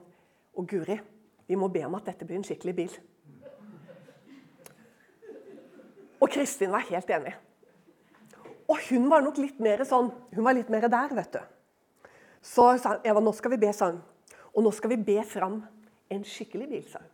[0.55, 0.97] Å, Guri,
[1.47, 2.93] vi må be om at dette blir en skikkelig bil.
[6.21, 7.35] Og Kristin var helt enig.
[8.71, 11.41] Og hun var nok litt mer sånn, hun var litt mer der, vet du.
[12.45, 13.91] Så sa Eva, nå skal vi be, sa.
[14.55, 15.59] Og nå skal vi be fram
[16.13, 17.11] en skikkelig bil, sa hun.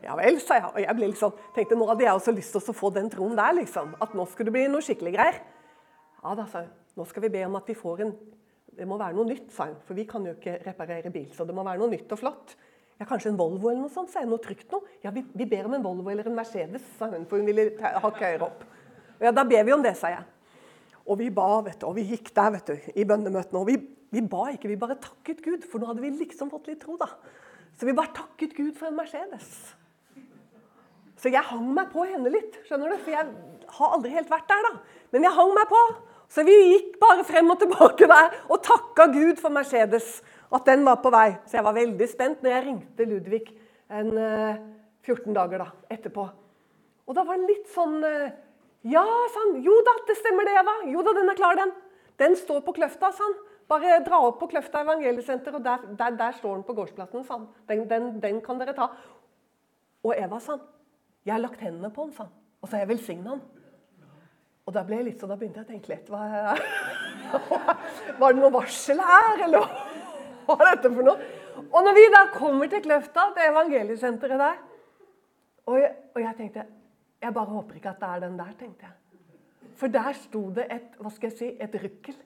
[0.00, 0.68] Ja vel, sa jeg.
[0.70, 3.52] Og jeg liksom, tenkte nå hadde jeg også lyst til å få den troen der,
[3.58, 3.92] liksom.
[4.02, 5.40] At nå skulle det bli noe skikkelig greier.
[6.22, 6.72] Ja da, sa hun.
[6.98, 8.14] Nå skal vi be om at vi får en
[8.80, 9.76] Det må være noe nytt, sa hun.
[9.84, 12.54] For vi kan jo ikke reparere bil, så det må være noe nytt og flott.
[13.00, 14.10] Ja, Kanskje en Volvo eller noe sånt?
[14.12, 14.28] sa jeg.
[14.28, 14.84] Noe trygt noe?
[15.00, 17.70] Ja, vi, vi, ber om en Volvo eller en Mercedes, sa hun, for hun ville
[17.80, 18.66] hakke høyere opp.
[19.22, 20.26] Ja, Da ber vi om det, sa jeg.
[21.08, 23.62] Og vi ba, vet du, og vi gikk der vet du, i bønnemøtene.
[23.62, 23.78] Og vi,
[24.12, 26.98] vi ba ikke, vi bare takket Gud, for nå hadde vi liksom fått litt tro.
[27.00, 27.08] da.
[27.80, 29.48] Så vi bare takket Gud for en Mercedes.
[31.20, 33.00] Så jeg hang meg på henne litt, skjønner du?
[33.00, 33.26] For jeg
[33.80, 35.00] har aldri helt vært der, da.
[35.12, 35.80] Men jeg hang meg på.
[36.30, 40.20] Så vi gikk bare frem og tilbake der og takka Gud for Mercedes.
[40.50, 41.28] At den var på vei.
[41.46, 43.44] Så jeg var veldig spent når jeg ringte Ludvig
[43.90, 46.24] en 14 eh, dager da, etterpå.
[47.06, 48.32] Og da var det litt sånn eh,
[48.90, 49.60] Ja, sa han.
[49.64, 50.74] Jo da, det stemmer det, Eva.
[50.90, 51.72] Jo da, den er klar, den.
[52.20, 53.38] Den står på Kløfta, sa han.
[53.70, 57.24] Bare dra opp på Kløfta evangeliesenter, og der, der, der, står den på gårdsplassen.
[57.26, 57.48] sa han.
[57.68, 58.90] Den, den, den, kan dere ta.
[60.02, 60.66] Og Eva, sa han.
[61.28, 62.34] Jeg har lagt hendene på den, sa han.
[62.60, 63.44] Og så har jeg velsigna den.
[64.68, 66.54] Og da ble jeg litt så, da begynte jeg å tenke litt hva,
[68.20, 69.64] Var det noe varsel her, eller
[70.50, 71.30] hva er dette for noe?
[71.70, 74.58] Og når vi da kommer til Kløfta, til evangeliesenteret der
[75.70, 76.64] og jeg, og jeg tenkte
[77.20, 78.94] Jeg bare håper ikke at det er den der, tenkte jeg.
[79.76, 82.16] For der sto det et hva skal jeg si, et rykkel.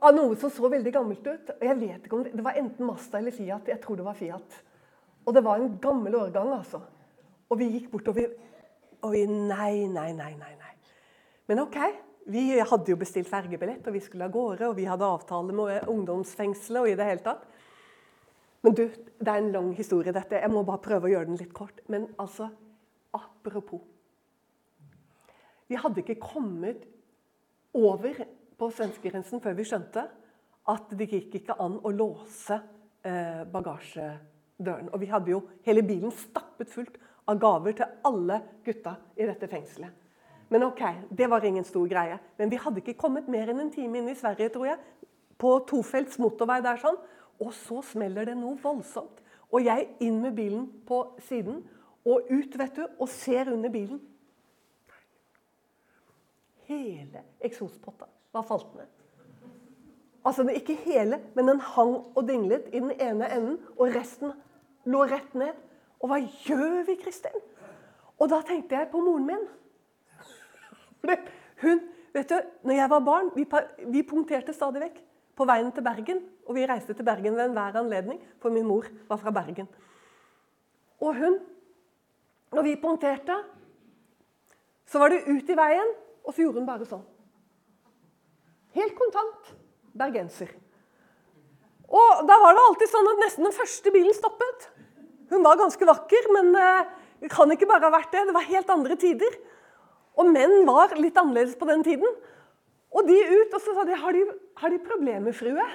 [0.00, 1.52] Av noe som så veldig gammelt ut.
[1.56, 3.68] Og jeg vet ikke om Det, det var enten Masta eller Fiat.
[3.68, 4.58] Jeg tror det var Fiat.
[5.26, 6.80] Og det var en gammel årgang, altså.
[7.50, 8.32] Og vi gikk bortover
[9.02, 10.52] og vi Nei, nei, nei, nei.
[10.56, 10.74] nei.
[11.46, 11.76] Men OK.
[12.26, 14.68] Vi hadde jo bestilt fergebillett, og vi skulle av gårde.
[14.70, 17.44] Og vi hadde avtale med ungdomsfengselet og i det hele tatt.
[18.66, 20.40] Men du, det er en lang historie, dette.
[20.42, 21.84] Jeg må bare prøve å gjøre den litt kort.
[21.92, 22.48] Men altså,
[23.14, 23.84] apropos
[25.66, 26.84] vi hadde ikke kommet
[27.74, 28.20] over
[28.56, 30.04] på svenskegrensen før vi skjønte
[30.70, 32.58] at det gikk ikke an å låse
[33.06, 34.92] eh, bagasjedøren.
[34.92, 39.50] Og vi hadde jo hele bilen stappet fullt av gaver til alle gutta i dette
[39.50, 40.05] fengselet.
[40.48, 42.18] Men ok, det var ingen stor greie.
[42.38, 44.78] Men vi hadde ikke kommet mer enn en time inn i Sverige, tror jeg.
[45.36, 46.98] På tofelts motorvei der sånn.
[47.42, 49.22] Og så smeller det noe voldsomt.
[49.50, 51.64] Og jeg inn med bilen på siden
[52.06, 53.98] og ut, vet du, og ser under bilen
[56.66, 58.86] hele eksospotta var falt ned.
[60.26, 64.32] Altså Ikke hele, men den hang og dinglet i den ene enden, og resten
[64.84, 65.54] lå rett ned.
[66.00, 67.38] Og hva gjør vi, Kristin?
[68.18, 69.46] Og da tenkte jeg på moren min.
[71.62, 71.82] Hun,
[72.14, 72.38] vet du,
[72.68, 73.46] når jeg var barn, vi,
[73.92, 75.02] vi punkterte stadig vekk
[75.36, 76.22] på veien til Bergen.
[76.46, 79.68] Og vi reiste til Bergen ved enhver anledning, for min mor var fra Bergen.
[81.02, 81.38] Og hun,
[82.54, 83.36] når vi punkterte,
[84.86, 85.94] så var det ut i veien
[86.26, 87.04] og så gjorde hun bare sånn.
[88.76, 89.52] Helt kontant
[89.96, 90.50] bergenser.
[91.86, 94.66] Og da var det alltid sånn at nesten den første bilen stoppet.
[95.30, 96.88] Hun var ganske vakker, men eh,
[97.22, 98.24] det kan ikke bare ha vært det.
[98.28, 99.38] Det var helt andre tider.
[100.16, 102.16] Og menn var litt annerledes på den tiden.
[102.96, 104.24] Og de ut, og så sa de har, de
[104.62, 105.66] har de problemer, frue?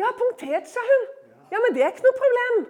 [0.00, 1.08] Ja, punktert, sa hun.
[1.50, 2.60] Ja, men det er ikke noe problem.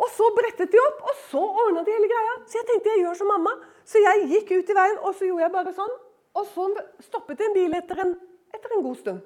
[0.00, 2.38] Og så brettet de opp, og så ordna de hele greia.
[2.48, 3.52] Så jeg tenkte jeg gjør som mamma.
[3.84, 5.92] Så jeg gikk ut i veien, og så gjorde jeg bare sånn.
[6.40, 6.68] Og så
[7.04, 8.14] stoppet en bil etter en,
[8.54, 9.20] etter en god stund.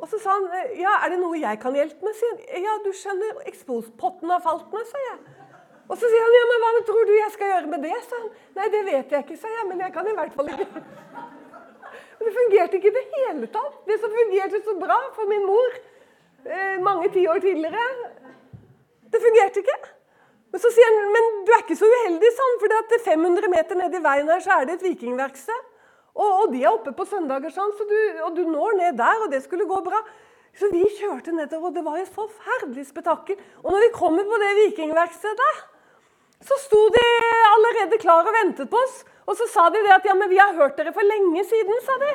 [0.00, 0.46] Og så sa han
[0.78, 2.16] ja, er det noe jeg kan hjelpe med.
[2.18, 5.18] Sier ja, du skjønner, ekspospotten har falt ned, sa jeg.
[5.84, 7.96] Og så sier han ja, men hva tror du jeg skal gjøre med det?
[8.08, 8.28] sa han.
[8.56, 10.68] Nei, det vet jeg ikke, sa jeg, men jeg kan i hvert fall ikke
[12.24, 13.82] det fungerte ikke i det hele tatt.
[13.88, 17.84] Det som fungerte så bra for min mor eh, mange tiår tidligere,
[19.12, 19.76] det fungerte ikke.
[20.54, 23.94] Men så sier han men du er ikke så uheldig, sånn, for 500 meter ned
[23.98, 25.70] i veien her så er det et vikingverksted.
[26.14, 29.24] Og, og, de er oppe på søndager, sånn, så du, og du når ned der,
[29.24, 29.98] og det skulle gå bra.
[30.54, 33.40] Så vi kjørte nedover, og det var et forferdelig spetakkel.
[33.64, 35.54] Og når vi kommer på det vikingverkstedet,
[36.44, 37.04] så sto de
[37.54, 39.02] allerede klar og ventet på oss.
[39.24, 41.80] Og så sa de det at ja, men vi har hørt dere for lenge siden,
[41.86, 42.10] sa de.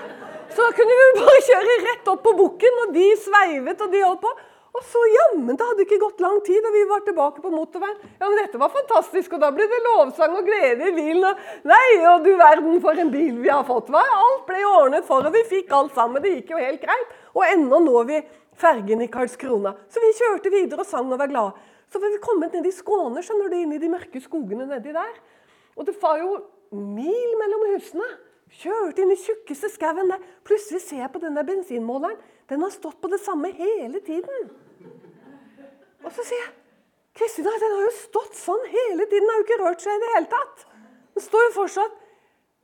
[0.54, 4.04] Så da kunne vi bare kjøre rett opp på bukken, og de sveivet og de
[4.06, 4.34] holdt på.
[4.70, 7.98] Og så jammen, det hadde ikke gått lang tid, og vi var tilbake på motorveien.
[8.20, 11.26] Ja, men dette var fantastisk, og da ble det lovsang og glede i bilen.
[11.26, 13.90] Og nei, og du verden for en bil vi har fått.
[13.90, 14.04] Hva?
[14.20, 16.22] Alt ble ordnet for, og vi fikk alt sammen.
[16.22, 17.18] Det gikk jo helt greit.
[17.34, 18.22] Og ennå når vi
[18.60, 19.74] fergen i Karlskrona.
[19.90, 21.69] Så vi kjørte videre og sang og var glade.
[21.90, 24.94] Så var vi kommet ned i Skåne, skjønner du, inn i de mørke skogene nedi
[24.94, 25.16] der.
[25.76, 26.36] Og det var jo
[26.76, 28.08] mil mellom husene.
[28.60, 30.22] Kjørte inn i tjukkeste skauen der.
[30.46, 32.18] Plutselig ser jeg på den der bensinmåleren.
[32.50, 34.50] Den har stått på det samme hele tiden.
[36.02, 36.56] Og så sier jeg
[37.20, 39.26] Kristina, den har jo stått sånn hele tiden.
[39.26, 40.66] Den har jo ikke rørt seg i det hele tatt.
[41.18, 41.98] Den står jo fortsatt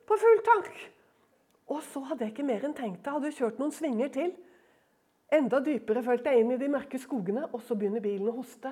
[0.08, 0.70] på full tank.
[1.74, 3.14] Og så hadde jeg ikke mer enn tenkt det.
[3.14, 4.36] Hadde kjørt noen svinger til.
[5.34, 8.72] Enda dypere følte jeg inn i de mørke skogene, og så begynner bilen å hoste.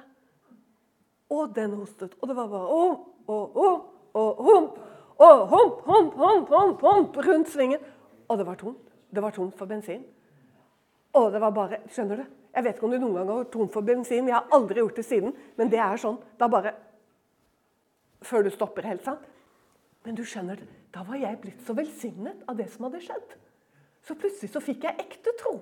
[1.30, 2.16] Og den hostet.
[2.22, 3.82] Og det var bare om og om
[4.14, 4.80] og hump
[5.24, 7.80] og hump, hump, hump, hump, hump rundt svingen.
[8.28, 8.90] Og det var tomt.
[9.14, 10.04] Det var tomt for bensin.
[11.14, 12.26] Og det var bare Skjønner du?
[12.54, 14.28] Jeg vet ikke om du noen gang har vært tom for bensin.
[14.30, 15.36] Jeg har aldri gjort det siden.
[15.58, 16.20] Men det er sånn.
[16.40, 16.76] Da bare
[18.24, 19.24] Før du stopper helt, sant?
[20.06, 20.62] Men du skjønner,
[20.96, 23.34] da var jeg blitt så velsignet av det som hadde skjedd.
[24.04, 25.58] Så plutselig så fikk jeg ekte tro.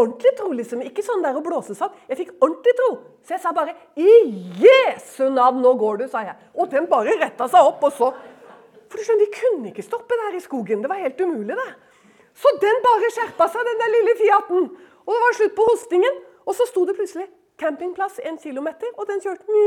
[0.00, 0.82] Ordentlig tro, liksom.
[0.86, 1.96] Ikke sånn der å blåse opp.
[2.08, 2.90] Jeg fikk ordentlig tro.
[3.22, 4.10] Så jeg sa bare 'I
[4.64, 6.36] Jesu navn, nå går du', sa jeg.
[6.56, 8.12] Og den bare retta seg opp, og så
[8.90, 10.80] For du skjønner, vi kunne ikke stoppe der i skogen.
[10.82, 11.74] Det var helt umulig, det.
[12.34, 14.64] Så den bare skjerpa seg, den der lille Fiaten.
[15.06, 16.16] Og det var slutt på hostingen.
[16.44, 19.60] Og så sto det plutselig campingplass en kilometer, og den kjørte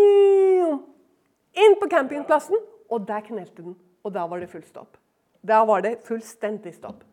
[1.64, 2.60] inn på campingplassen.
[2.92, 3.78] Og der knelte den.
[4.04, 4.98] Og da var det full stopp.
[5.44, 7.04] Da var det fullstendig stopp.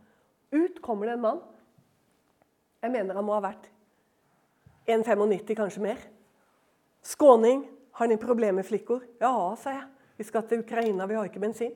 [0.50, 1.40] Ut kommer det en mann.
[2.80, 3.68] Jeg mener han må ha vært
[4.88, 6.00] 1,95, kanskje mer.
[7.06, 7.66] Skåning.
[8.00, 9.02] Har ni problemer, med flikkor?
[9.20, 9.86] Ja, sa jeg.
[10.16, 11.74] Vi skal til Ukraina, vi har ikke bensin.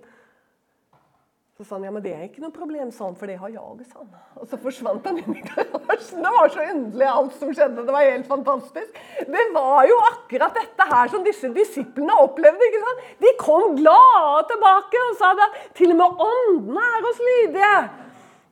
[1.54, 3.84] Så sa han ja, men det er ikke noe problem, han, for det har jeg,
[3.86, 4.08] sa han.
[4.40, 6.24] Og så forsvant han inn i garasjen.
[6.24, 7.84] Det var så underlig alt som skjedde.
[7.86, 8.96] Det var helt fantastisk.
[9.36, 12.70] Det var jo akkurat dette her som disse disiplene opplevde.
[12.70, 13.04] ikke sant?
[13.22, 17.76] De kom glade tilbake og sa at til og med åndene er oss lydige.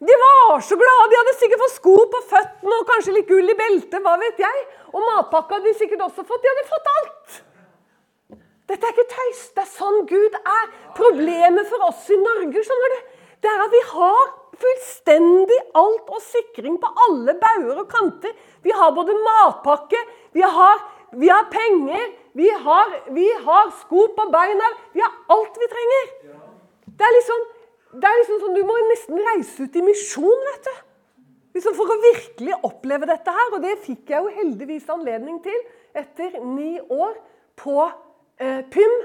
[0.02, 1.08] De var så glade.
[1.10, 4.02] De hadde sikkert fått sko på føttene og kanskje litt gull i beltet.
[4.02, 4.66] hva vet jeg.
[4.92, 6.42] Og matpakka hadde de sikkert også fått.
[6.42, 7.40] De hadde fått alt.
[8.72, 9.42] Dette er ikke tøys.
[9.54, 10.70] Det er sånn Gud er.
[10.98, 12.98] Problemet for oss i Norge skjønner du,
[13.42, 18.34] det er at vi har fullstendig alt og sikring på alle bauger og kanter.
[18.62, 19.98] Vi har både matpakke,
[20.36, 20.82] vi har,
[21.18, 22.04] vi har penger,
[22.38, 24.70] vi har, vi har, sko på beina.
[24.94, 26.12] Vi har alt vi trenger.
[26.86, 27.42] Det er liksom,
[27.92, 30.80] det er liksom sånn Du må nesten reise ut i misjon, vet du.
[31.56, 33.50] Liksom for å virkelig oppleve dette her.
[33.52, 35.58] Og det fikk jeg jo heldigvis anledning til
[35.98, 37.18] etter ni år
[37.60, 37.76] på
[38.40, 38.96] eh, Pym.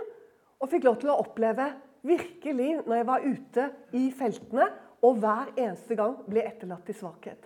[0.63, 1.67] Og fikk lov til å oppleve
[2.07, 3.67] virkelig når jeg var ute
[3.99, 4.69] i feltene
[5.05, 7.43] og hver eneste gang ble etterlatt i svakhet.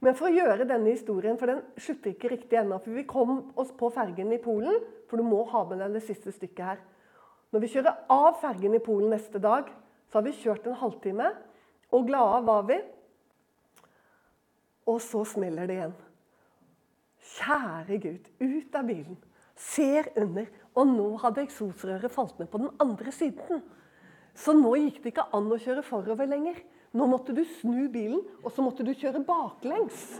[0.00, 2.78] Men for å gjøre denne historien, for den slutter ikke riktig ennå.
[2.80, 4.78] For vi kom oss på fergen i Polen,
[5.10, 6.80] for du må ha med deg det siste stykket her.
[7.50, 9.68] Når vi kjører av fergen i Polen neste dag,
[10.10, 11.30] så har vi kjørt en halvtime.
[11.94, 12.78] Og glade var vi.
[14.90, 15.98] Og så smeller det igjen.
[17.30, 19.18] Kjære Gud, ut av bilen.
[19.60, 23.62] Ser under og nå hadde eksosrøret falt ned på den andre siden.
[24.38, 26.60] Så nå gikk det ikke an å kjøre forover lenger.
[26.96, 30.18] Nå måtte du snu bilen, og så måtte du kjøre baklengs.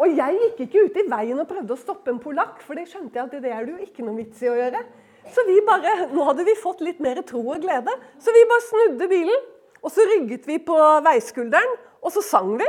[0.00, 2.88] Og jeg gikk ikke ut i veien og prøvde å stoppe en polakk, for det
[2.90, 4.82] skjønte jeg at det er det jo ikke noe vits i å gjøre.
[5.32, 8.66] Så vi bare, Nå hadde vi fått litt mer tro og glede, så vi bare
[8.68, 9.46] snudde bilen.
[9.84, 12.68] Og så rygget vi på veiskulderen, og så sang vi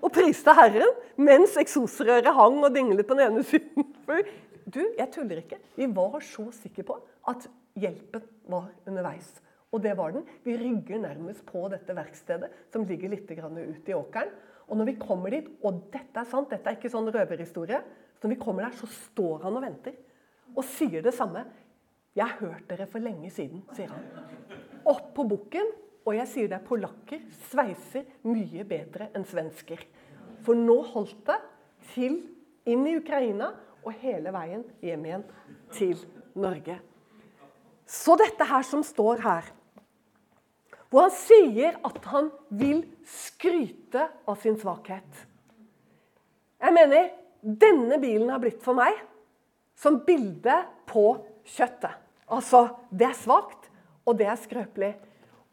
[0.00, 3.90] og priste Herren mens eksosrøret hang og dinglet på den ene siden.
[4.70, 5.56] Du, jeg tuller ikke.
[5.74, 6.94] Vi var så sikre på
[7.26, 7.46] at
[7.80, 9.32] hjelpen var underveis.
[9.74, 10.22] Og det var den.
[10.44, 14.30] Vi rygger nærmest på dette verkstedet, som ligger litt ute i åkeren.
[14.70, 17.80] Og når vi kommer dit, og dette er sant, dette er ikke sånn røverhistorie
[18.20, 19.94] så Når vi kommer der, så står han og venter
[20.54, 21.44] og sier det samme.
[22.16, 24.02] 'Jeg har hørt dere for lenge siden', sier han.
[24.84, 25.66] Opp på bukken,
[26.06, 27.20] og jeg sier det er polakker,
[27.50, 29.78] sveiser mye bedre enn svensker.
[30.42, 31.38] For nå holdt det
[31.92, 32.18] til
[32.66, 33.52] inn i Ukraina,
[33.84, 35.24] og hele veien hjem igjen
[35.72, 35.96] til
[36.34, 36.80] Norge.
[37.86, 39.46] Så dette her som står her,
[40.90, 45.06] hvor han sier at han vil skryte av sin svakhet.
[46.60, 48.98] Jeg mener denne bilen har blitt for meg
[49.78, 50.58] som bilde
[50.90, 51.04] på
[51.48, 51.96] kjøttet.
[52.30, 53.70] Altså, det er svakt,
[54.06, 54.94] og det er skrøpelig.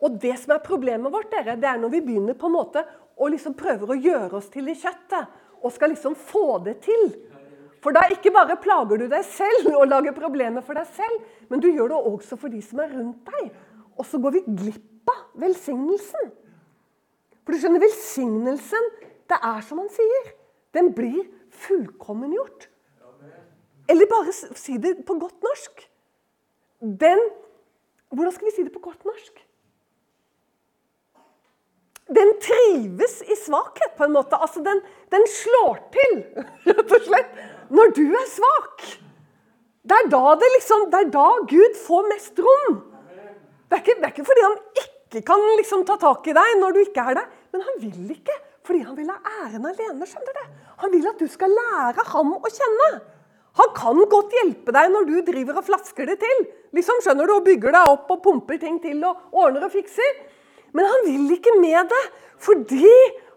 [0.03, 2.83] Og det som er problemet vårt, dere, det er når vi begynner på en måte
[3.17, 7.07] og liksom prøver å gjøre oss til i kjøttet, og skal liksom få det til.
[7.81, 11.61] For da ikke bare plager du deg selv og lager problemer for deg selv, men
[11.63, 13.49] du gjør det også for de som er rundt deg.
[13.97, 16.31] Og så går vi glipp av velsignelsen.
[17.41, 18.89] For du skjønner, velsignelsen,
[19.31, 20.33] det er som han sier,
[20.77, 21.23] den blir
[21.65, 22.67] fullkommengjort.
[23.87, 25.83] Eller bare si det på godt norsk.
[26.81, 27.21] Den
[28.07, 29.41] Hvordan skal vi si det på godt norsk?
[32.07, 34.37] Den trives i svakhet, på en måte.
[34.39, 34.79] Altså, den,
[35.11, 36.13] den slår til,
[36.69, 37.33] rett og slett
[37.67, 38.85] når du er svak.
[39.87, 42.79] Det er da, det liksom, det er da Gud får mest rom.
[43.67, 46.55] Det er, ikke, det er ikke fordi han ikke kan liksom ta tak i deg
[46.61, 48.35] når du ikke er der, men han vil ikke.
[48.67, 50.07] Fordi han vil ha æren alene.
[50.07, 50.55] skjønner du?
[50.83, 52.89] Han vil at du skal lære ham å kjenne.
[53.57, 56.43] Han kan godt hjelpe deg når du driver og flasker det til.
[56.77, 60.19] Liksom, skjønner du, og Bygger deg opp og pumper ting til og ordner og fikser.
[60.77, 62.03] Men han vil ikke med det,
[62.43, 62.91] fordi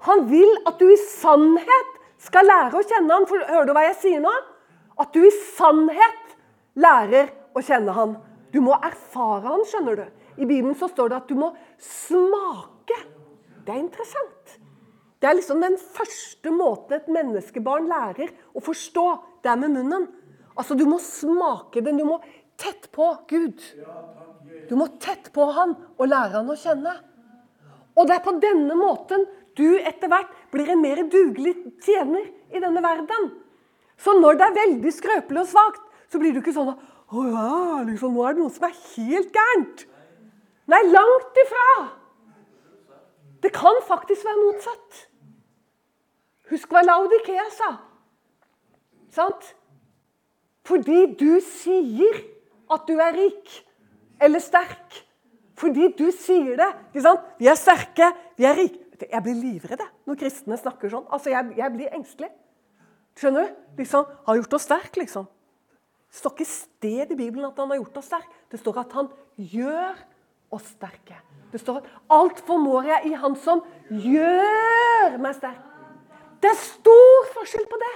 [0.05, 3.29] han vil at du i sannhet skal lære å kjenne han.
[3.29, 4.33] For, hører du hva jeg sier nå?
[5.01, 6.35] At du i sannhet
[6.81, 8.17] lærer å kjenne han.
[8.53, 10.07] Du må erfare han, skjønner du.
[10.41, 12.99] I Bibelen så står det at du må smake.
[13.65, 14.59] Det er interessant.
[15.21, 19.07] Det er liksom den første måten et menneskebarn lærer å forstå.
[19.43, 20.09] Det er med munnen.
[20.57, 21.99] Altså, Du må smake den.
[21.99, 22.21] Du må
[22.61, 23.61] tett på Gud.
[24.69, 26.95] Du må tett på han og lære han å kjenne.
[27.97, 29.27] Og det er på denne måten
[29.59, 33.33] du etter hvert blir en mer dugelig tjener i denne verden.
[34.01, 36.71] Så når det er veldig skrøpelig og svakt, så blir du ikke sånn
[37.11, 39.87] å ja, liksom, nå er det noe som er helt gærent.
[40.71, 41.67] Nei, langt ifra.
[43.43, 45.01] Det kan faktisk være motsatt.
[46.53, 47.71] Husk hva Laudikea sa.
[49.15, 49.55] Sant?
[50.67, 52.21] Fordi du sier
[52.71, 53.55] at du er rik
[54.23, 55.01] eller sterk.
[55.61, 56.69] Fordi du sier det.
[56.91, 57.27] ikke sant?
[57.41, 58.87] Vi er sterke, vi er rike.
[59.01, 61.07] Jeg blir livredd når kristne snakker sånn.
[61.09, 62.29] Altså, jeg, jeg blir engstelig.
[63.17, 63.61] Skjønner du?
[63.81, 65.27] Liksom, har gjort oss sterke, liksom.
[66.11, 68.41] Det står ikke sted i Bibelen at han har gjort oss sterke.
[68.53, 70.01] Det står at han gjør
[70.53, 71.19] oss sterke.
[71.51, 75.67] Det står at 'alt formår jeg i Han som gjør meg sterk'.
[76.43, 77.95] Det er stor forskjell på det.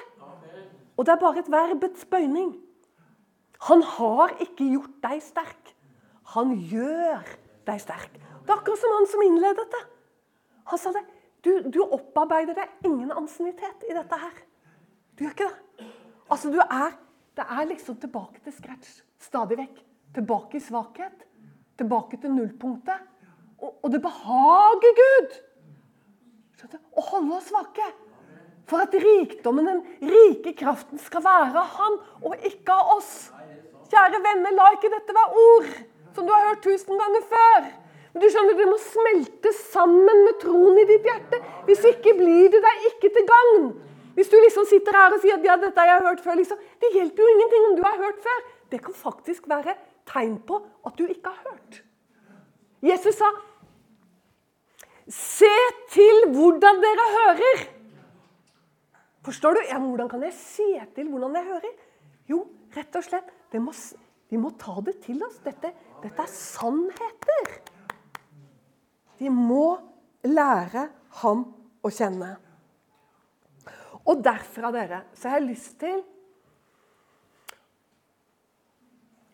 [0.97, 2.55] Og det er bare et verbets bøyning.
[3.69, 5.73] Han har ikke gjort deg sterk.
[6.35, 7.23] Han gjør
[7.67, 8.13] deg sterk.
[8.15, 9.83] Det er akkurat som han som innledet det.
[10.71, 11.05] Han sa det.
[11.45, 14.37] Du, du opparbeider deg ingen ansiennitet i dette her.
[15.15, 15.89] Du gjør ikke det.
[16.33, 16.95] Altså, du er,
[17.35, 19.81] Det er liksom tilbake til scratch stadig vekk.
[20.15, 21.25] Tilbake i svakhet.
[21.79, 23.01] Tilbake til nullpunktet.
[23.59, 25.35] Og, og det behager Gud
[26.95, 27.87] å holde oss svake.
[28.67, 33.13] For at rikdommen, den rike kraften, skal være av Han og ikke av oss.
[33.93, 35.73] Kjære venner, la ikke dette være ord
[36.15, 37.67] som du har hørt tusen ganger før.
[38.15, 41.41] Men du skjønner, Det må smelte sammen med troen i ditt hjerte.
[41.67, 43.73] Hvis ikke blir det deg ikke til gagn.
[44.15, 46.61] Hvis du liksom sitter her og sier at ja, dette har jeg hørt før, liksom,
[46.81, 48.45] det hjelper jo ingenting om du har hørt før.
[48.71, 49.75] Det kan faktisk være
[50.07, 51.83] tegn på at du ikke har hørt.
[52.85, 53.29] Jesus sa,
[55.09, 55.55] 'Se
[55.91, 57.74] til hvordan dere hører'.
[59.25, 59.61] Forstår du?
[59.71, 61.77] Ja, Hvordan kan jeg se til hvordan jeg hører?
[62.29, 62.41] Jo,
[62.77, 63.73] rett og slett må,
[64.29, 65.39] Vi må ta det til oss.
[65.45, 65.71] Dette,
[66.03, 67.53] dette er sannheter.
[69.19, 69.77] Vi må
[70.27, 70.89] lære
[71.21, 71.45] ham
[71.85, 72.35] å kjenne.
[74.05, 76.03] Og derfra, dere, så har jeg lyst til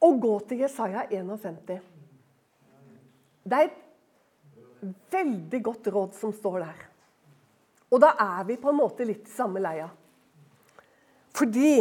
[0.00, 1.80] å gå til Jesaja 51.
[3.42, 6.89] Det er et veldig godt råd som står der.
[7.90, 9.88] Og da er vi på en måte litt i samme leia.
[11.34, 11.80] Fordi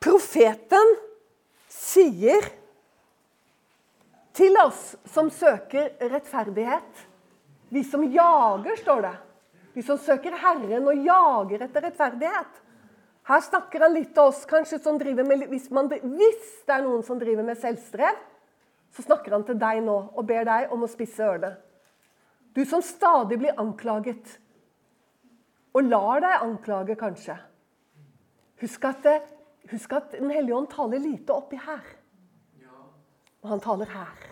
[0.00, 0.94] profeten
[1.72, 2.44] sier
[4.36, 7.06] til oss som søker rettferdighet
[7.72, 9.14] Vi som jager, står det.
[9.74, 12.60] Vi som søker Herren og jager etter rettferdighet.
[13.26, 16.84] Her snakker han litt til oss kanskje som driver med, hvis, man, hvis det er
[16.84, 18.20] noen som driver med selvstrev,
[18.94, 21.56] så snakker han til deg nå og ber deg om å spisse ørene.
[22.56, 24.38] Du som stadig blir anklaget,
[25.76, 27.34] og lar deg anklage, kanskje.
[28.62, 29.08] Husk at,
[29.68, 31.84] husk at Den hellige ånd taler lite oppi her.
[33.44, 34.22] Og han taler her.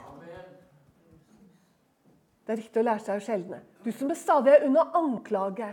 [2.45, 3.59] Det er viktig å lære seg å skjelne.
[3.85, 5.69] Du som stadig er under anklage.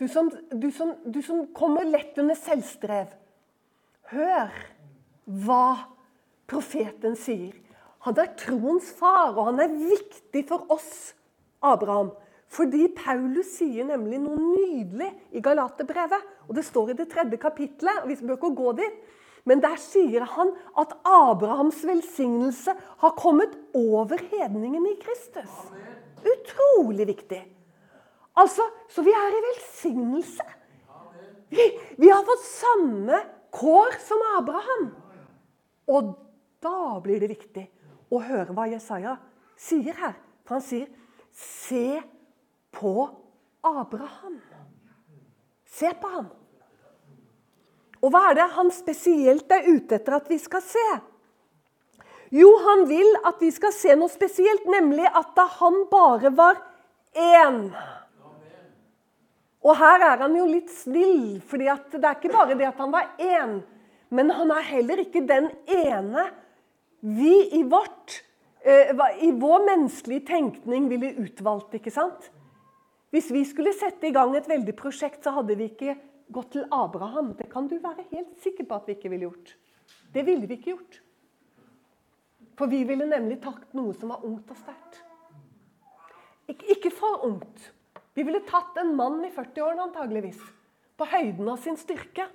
[0.00, 3.12] Du som, du, som, du som kommer lett under selvstrev.
[4.12, 4.52] Hør
[5.24, 5.64] hva
[6.48, 7.56] profeten sier.
[8.04, 11.14] Han er troens far, og han er viktig for oss
[11.62, 12.10] Abraham.
[12.50, 16.26] Fordi Paulus sier nemlig noe nydelig i Galaterbrevet.
[16.48, 18.02] Og det står i det tredje kapitlet.
[18.02, 18.96] og Vi bør ikke gå dit.
[19.48, 25.52] Men der sier han at Abrahams velsignelse har kommet over hedningene i Kristus.
[26.20, 27.40] Utrolig viktig.
[28.36, 30.44] Altså, Så vi er i velsignelse.
[31.50, 31.64] Vi,
[31.98, 33.22] vi har fått samme
[33.54, 34.90] kår som Abraham.
[35.90, 36.14] Og
[36.62, 37.64] da blir det viktig
[38.10, 39.16] å høre hva Jesaja
[39.58, 40.14] sier her.
[40.44, 40.90] For han sier
[41.40, 42.02] Se
[42.70, 43.08] på
[43.60, 44.40] Abraham.
[45.64, 46.28] Se på ham.
[48.00, 50.86] Og hva er det han spesielt er ute etter at vi skal se?
[52.30, 56.60] Jo, han vil at vi skal se noe spesielt, nemlig at da han bare var
[57.18, 57.64] én
[59.60, 62.94] Og her er han jo litt snill, for det er ikke bare det at han
[62.94, 63.58] var én,
[64.08, 66.30] men han er heller ikke den ene
[67.00, 68.22] vi i vårt
[68.60, 71.74] i vår menneskelige tenkning ville utvalgt.
[71.74, 72.30] ikke sant?
[73.10, 75.96] Hvis vi skulle sette i gang et veldig prosjekt, så hadde vi ikke
[76.30, 77.34] gått til Abraham.
[77.38, 79.56] Det kan du være helt sikker på at vi ikke ville gjort.
[80.14, 81.00] Det ville vi ikke gjort.
[82.58, 85.00] For vi ville nemlig tatt noe som var ungt og sterkt.
[86.50, 87.70] Ik ikke for ungt.
[88.14, 90.40] Vi ville tatt en mann i 40-årene antageligvis.
[90.98, 92.26] På høyden av sin styrke.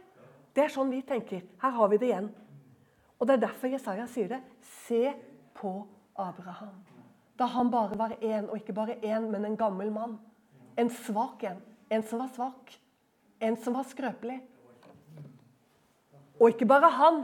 [0.56, 1.44] Det er sånn vi tenker.
[1.62, 2.32] Her har vi det igjen.
[3.20, 4.42] Og det er derfor Jesaja sier det.
[4.88, 5.12] Se
[5.56, 5.76] på
[6.16, 6.84] Abraham.
[7.40, 10.20] Da han bare var én, og ikke bare én, men en gammel mann.
[10.78, 11.62] En svak en.
[11.90, 12.76] En som var svak.
[13.40, 14.40] En som var skrøpelig.
[16.40, 17.24] Og ikke bare han,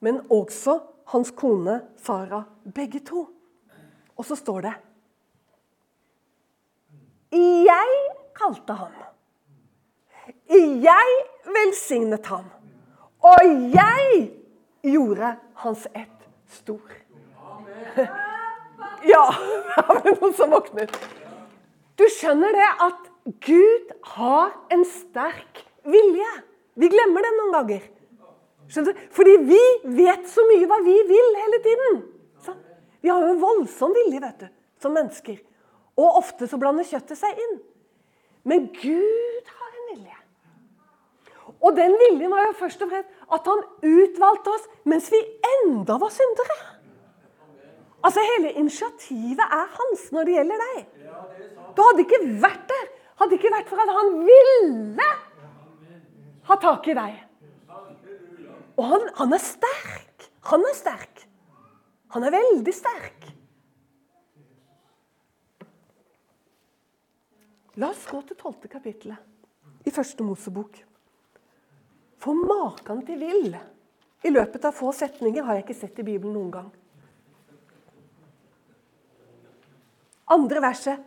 [0.00, 2.44] men også hans kone Sara.
[2.74, 3.28] Begge to.
[4.16, 4.74] Og så står det
[7.34, 7.94] Jeg
[8.34, 8.92] kalte ham.
[10.48, 12.44] Jeg velsignet ham.
[13.24, 14.30] Og jeg
[14.82, 17.03] gjorde hans ett stor.
[19.04, 19.24] Ja,
[19.76, 20.94] det var noen som våknet.
[21.98, 23.10] Du skjønner det at
[23.44, 26.30] Gud har en sterk vilje.
[26.80, 27.84] Vi glemmer det noen ganger.
[28.72, 29.04] Skjønner du?
[29.14, 29.60] Fordi vi
[30.00, 32.00] vet så mye hva vi vil hele tiden.
[32.44, 32.56] Så
[33.04, 34.48] Vi har jo en voldsom vilje vet du,
[34.80, 35.38] som mennesker.
[36.00, 37.58] Og ofte så blander kjøttet seg inn.
[38.48, 40.16] Men Gud har en vilje.
[41.64, 45.20] Og den viljen var jo først og fremst at han utvalgte oss mens vi
[45.60, 46.73] enda var syndere.
[48.04, 50.82] Altså Hele initiativet er hans når det gjelder deg.
[51.74, 52.90] Du hadde ikke vært der
[53.20, 55.10] hadde ikke vært for at han ville
[56.48, 57.20] ha tak i deg.
[58.74, 60.26] Og han, han er sterk.
[60.50, 61.22] Han er sterk.
[62.14, 63.28] Han er veldig sterk.
[67.80, 70.76] La oss gå til tolvte kapittelet i første Mosebok.
[72.22, 73.56] For maken til vill
[74.24, 76.70] i løpet av få setninger har jeg ikke sett i Bibelen noen gang.
[80.32, 81.02] Andre verset.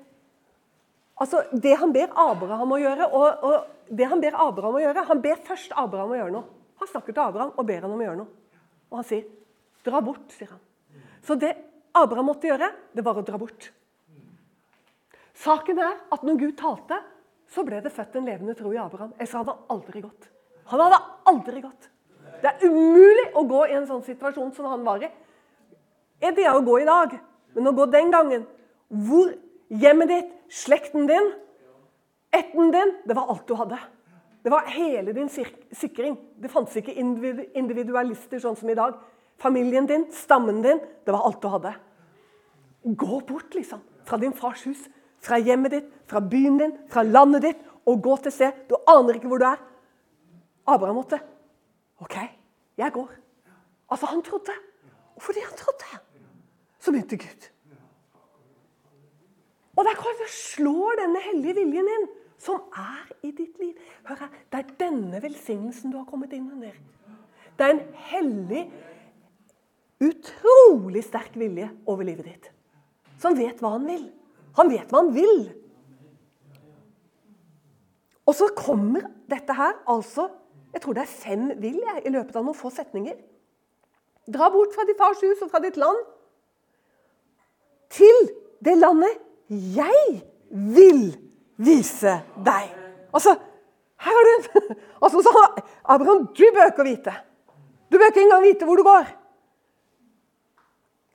[1.18, 5.05] Altså, Det han ber Abraham å gjøre, og, og det han ber Abraham å gjøre
[5.07, 6.43] Han ber først Abraham å gjøre noe.
[6.78, 8.61] Han snakker til Abraham og ber han om å gjøre noe.
[8.91, 9.26] Og han sier,
[9.84, 10.61] 'Dra bort', sier han.
[11.24, 11.55] Så det
[11.95, 13.72] Abraham måtte gjøre, det var å dra bort.
[15.38, 16.97] Saken er at når Gud talte,
[17.47, 19.13] så ble det født en levende tro i Abraham.
[19.18, 20.28] Ellers hadde han aldri gått.
[20.72, 20.99] Han hadde
[21.32, 21.89] aldri gått.
[22.41, 25.09] Det er umulig å gå i en sånn situasjon som han var i.
[26.20, 27.15] Det er å gå i dag,
[27.55, 28.45] men å gå den gangen
[28.88, 29.33] hvor
[29.69, 31.31] hjemmet ditt, slekten din,
[32.35, 33.77] ætten din Det var alt du hadde.
[34.43, 35.29] Det var hele din
[35.71, 36.17] sikring.
[36.39, 38.95] Det fantes ikke individualister sånn som i dag.
[39.38, 41.73] Familien din, stammen din, det var alt du hadde.
[42.83, 43.81] Gå bort, liksom.
[44.07, 44.85] Fra din fars hus,
[45.19, 48.63] fra hjemmet ditt, fra byen din, fra landet ditt, og gå til sted.
[48.69, 49.59] Du aner ikke hvor du er.
[50.67, 51.19] Abraham måtte.
[52.03, 52.15] OK,
[52.77, 53.11] jeg går.
[53.91, 54.55] Altså, han trodde.
[55.15, 55.99] Og fordi han trodde,
[56.79, 57.51] så begynte Gud.
[59.78, 62.07] Og det er klart det slår denne hellige viljen inn,
[62.41, 63.78] som er i ditt liv.
[64.07, 66.73] Hør her, Det er denne velsignelsen du har kommet inn under.
[67.57, 68.63] Det er en hellig,
[70.01, 72.49] utrolig sterk vilje over livet ditt.
[73.21, 74.09] Som vet hva han vil.
[74.57, 75.47] Han vet hva han vil.
[78.28, 80.30] Og så kommer dette her altså
[80.73, 83.15] Jeg tror det er fem vil jeg, i løpet av noen få setninger.
[84.30, 86.01] Dra bort fra ditt fars hus og fra ditt land
[87.89, 88.28] til
[88.61, 91.03] det landet jeg vil
[91.57, 92.73] vise deg.
[93.13, 93.35] Altså,
[93.97, 97.13] her har du en Altså, så Abraham, du bør ikke vite.
[97.91, 99.05] Du bør ikke engang vite hvor du går.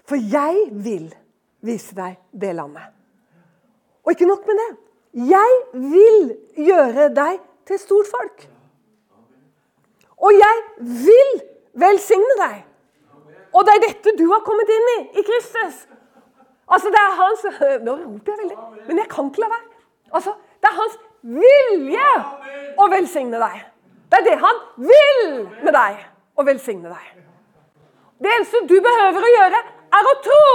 [0.09, 1.15] For jeg vil
[1.61, 2.89] vise deg det landet.
[4.05, 4.71] Og ikke nok med det.
[5.29, 8.49] Jeg vil gjøre deg til stort folk.
[10.17, 11.33] Og jeg vil
[11.75, 12.63] velsigne deg.
[13.53, 15.83] Og det er dette du har kommet inn i i Kristus.
[16.73, 17.43] Altså, det er hans
[17.85, 18.59] Nå roper jeg veldig,
[18.89, 19.81] men jeg kan ikke la være.
[20.13, 22.13] Altså, det er hans vilje
[22.81, 23.59] å velsigne deg.
[24.13, 25.21] Det er det han vil
[25.65, 26.01] med deg,
[26.37, 27.13] å velsigne deg.
[28.23, 29.61] Det eneste du behøver å gjøre,
[29.99, 30.49] er å tro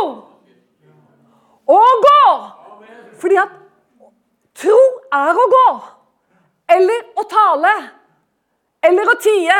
[1.78, 2.22] og gå.
[3.22, 3.56] Fordi at
[4.62, 4.78] tro
[5.14, 5.68] er å gå.
[6.78, 7.74] Eller å tale.
[8.88, 9.58] Eller å tie.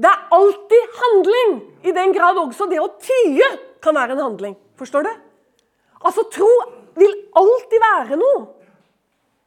[0.00, 3.48] Det er alltid handling, i den grad også det å tie
[3.82, 4.56] kan være en handling.
[4.80, 5.10] Forstår du?
[6.00, 6.48] Altså, tro
[6.96, 8.46] vil alltid være noe.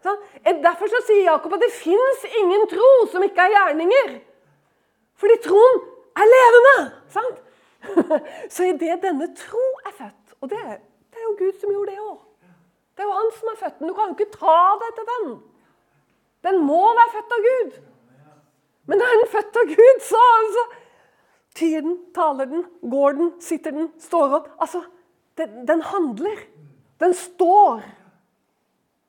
[0.04, 0.14] Så,
[0.46, 4.12] Derfor så sier Jakob at det fins ingen tro som ikke er gjerninger.
[5.18, 5.80] Fordi troen
[6.20, 6.76] er levende.
[7.16, 7.40] Sant?
[8.54, 10.60] Så idet denne tro er født Og det,
[11.12, 12.20] det, er jo Gud som gjorde det òg.
[12.94, 13.90] Det er jo han som er født den.
[13.90, 15.34] Du kan jo ikke ta deg til den.
[16.48, 17.76] Den må være født av Gud.
[18.92, 20.66] Men er den født av Gud, så altså,
[21.54, 24.48] Tyr den, taler den, går den, sitter den, står opp.
[24.58, 24.82] Altså,
[25.38, 26.40] den, den handler.
[26.98, 27.84] Den står.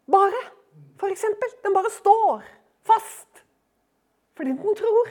[0.07, 0.43] Bare.
[1.05, 1.49] Eksempel.
[1.63, 2.43] Den bare står
[2.83, 3.45] fast.
[4.37, 5.11] Fordi den tror.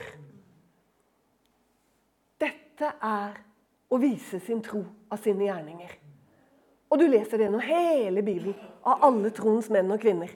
[2.40, 3.36] Dette er
[3.88, 5.92] å vise sin tro av sine gjerninger.
[6.90, 10.30] Og du leser det gjennom hele Bibelen, av alle troens menn og kvinner.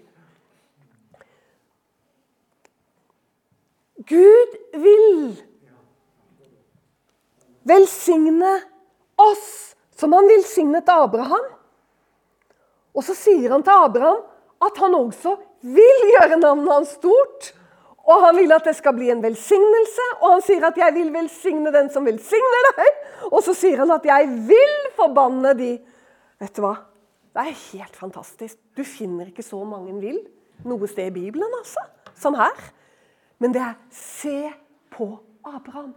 [4.09, 5.35] Gud vil
[7.69, 8.55] velsigne
[9.21, 11.47] oss som han velsignet Abraham.
[12.95, 14.25] Og så sier han til Abraham
[14.65, 17.53] at han også vil gjøre navnet hans stort.
[18.09, 21.13] Og han vil at det skal bli en velsignelse, og han sier at 'jeg vil
[21.13, 22.95] velsigne den som velsigner deg'.
[23.33, 25.79] Og så sier han at 'jeg vil forbanne de'.
[26.41, 26.77] Vet du hva?
[27.35, 28.57] Det er helt fantastisk.
[28.77, 30.19] Du finner ikke så mange vil
[30.65, 31.81] noe sted i Bibelen, altså,
[32.15, 32.73] som her.
[33.39, 34.53] Men det er se
[34.91, 35.95] på Abraham.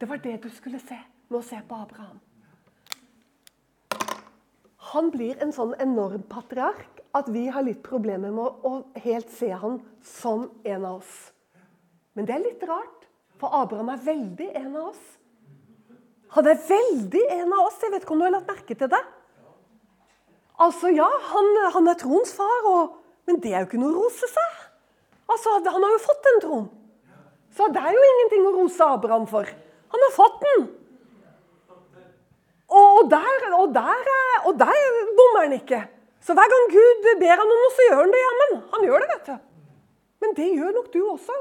[0.00, 0.98] Det var det du skulle se.
[1.30, 2.20] med å se på Abraham.
[4.92, 8.72] Han blir en sånn enorm patriark at vi har litt problemer med å
[9.04, 11.14] helt se han som en av oss.
[12.16, 13.06] Men det er litt rart,
[13.40, 15.04] for Abraham er veldig en av oss.
[16.36, 17.78] Han er veldig en av oss.
[17.82, 19.04] Jeg vet ikke om du har lagt merke til det?
[20.58, 22.96] Altså, ja, han, han er troens far, og,
[23.28, 24.58] men det er jo ikke noe å rose seg.
[25.28, 26.66] Altså, Han har jo fått en tron.
[27.56, 29.48] Så det er jo ingenting å rose Abraham for.
[29.92, 30.66] Han har fått den.
[32.68, 34.10] Og der, og der,
[34.48, 35.82] og der bommer han ikke.
[36.24, 38.54] Så hver gang Gud ber han om noe, så gjør han det jammen.
[38.74, 39.34] Han gjør det, vet du.
[40.22, 41.36] Men det gjør nok du også.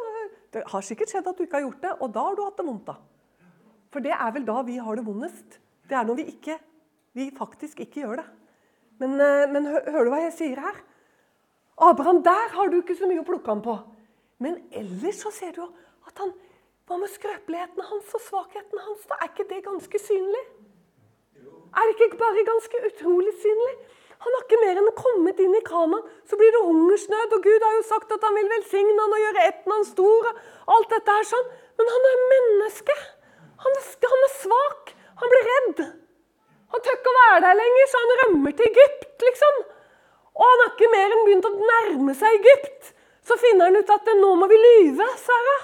[0.54, 2.60] Det har sikkert skjedd at du ikke har gjort det, og da har du hatt
[2.60, 2.92] det vondt.
[2.92, 2.98] da.
[3.94, 5.58] For det er vel da vi har det vondest.
[5.88, 6.58] Det er når vi, ikke,
[7.18, 8.28] vi faktisk ikke gjør det.
[9.02, 10.82] Men, eh, men hører du hva jeg sier her?
[11.78, 13.76] Abraham, der har du ikke så mye å plukke ham på.
[14.42, 15.72] Men ellers så ser du jo
[16.08, 16.36] at han
[16.88, 19.02] Hva med skrøpeligheten hans og svakhetene hans?
[19.10, 20.44] Da er ikke det ganske synlig?
[21.78, 23.76] Er det ikke bare ganske utrolig synlig?
[24.24, 27.36] Han har ikke mer enn kommet inn i Kanan, så blir det hungersnød.
[27.38, 30.32] Og Gud har jo sagt at han vil velsigne han og gjøre etten hans stor.
[30.32, 31.48] og alt dette er sånn.
[31.78, 32.98] Men han er menneske.
[33.66, 34.94] Han er, han er svak.
[35.22, 35.86] Han blir redd.
[36.74, 39.64] Han tør ikke å være der lenger, så han rømmer til Egypt, liksom.
[40.38, 42.94] Og han har ikke mer enn begynt å nærme seg Egypt.
[43.28, 45.58] Så finner han ut at nå må vi lyve, Sara.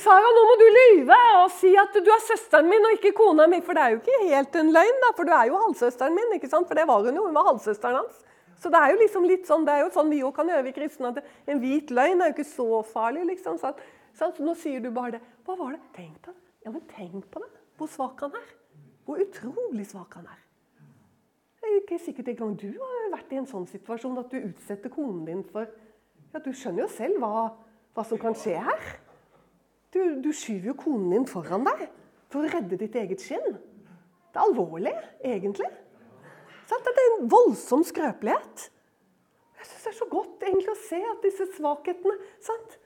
[0.00, 3.44] Sara, nå må du lyve og si at du er søsteren min og ikke kona
[3.50, 3.58] mi.
[3.64, 6.30] For det er jo ikke helt en løgn, da, for du er jo halvsøsteren min.
[6.38, 6.68] ikke sant?
[6.70, 7.26] For det var hun jo.
[7.26, 8.22] Hun var halvsøsteren hans.
[8.62, 10.64] Så det er jo liksom litt sånn, det er jo sånn vi òg kan gjøre,
[10.64, 11.10] vi kristne.
[11.12, 13.26] at En hvit løgn er jo ikke så farlig.
[13.34, 13.58] liksom.
[13.60, 13.74] Så,
[14.16, 15.22] så nå sier du bare det.
[15.44, 15.82] Hva var det?
[15.98, 16.40] Tenk på det.
[16.64, 17.50] Ja, men tenk på det.
[17.76, 18.48] Hvor svak han er.
[19.04, 20.40] Hvor utrolig svak han er.
[21.60, 24.90] Det er ikke sikkert engang du har vært i en sånn situasjon at du utsetter
[24.90, 25.68] konen din for
[26.32, 27.50] ja, Du skjønner jo selv hva,
[27.92, 28.86] hva som kan skje her.
[29.92, 31.86] Du, du skyver jo konen din foran deg
[32.32, 33.58] for å redde ditt eget skinn.
[34.32, 35.68] Det er alvorlig, egentlig.
[36.72, 38.70] Det er en voldsom skrøpelighet.
[39.58, 42.78] Jeg syns det er så godt egentlig å se at disse svakhetene sant?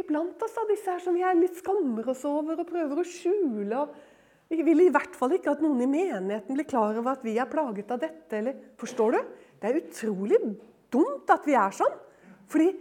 [0.00, 3.04] Iblant oss av disse her som vi er litt skammer oss over og prøver å
[3.04, 3.82] skjule.
[4.48, 7.36] Vi vil i hvert fall ikke at noen i menigheten blir klar over at vi
[7.36, 8.40] er plaget av dette.
[8.40, 9.20] Eller, forstår du?
[9.60, 10.40] Det er utrolig
[10.92, 12.00] dumt at vi er sånn.
[12.48, 12.72] Fordi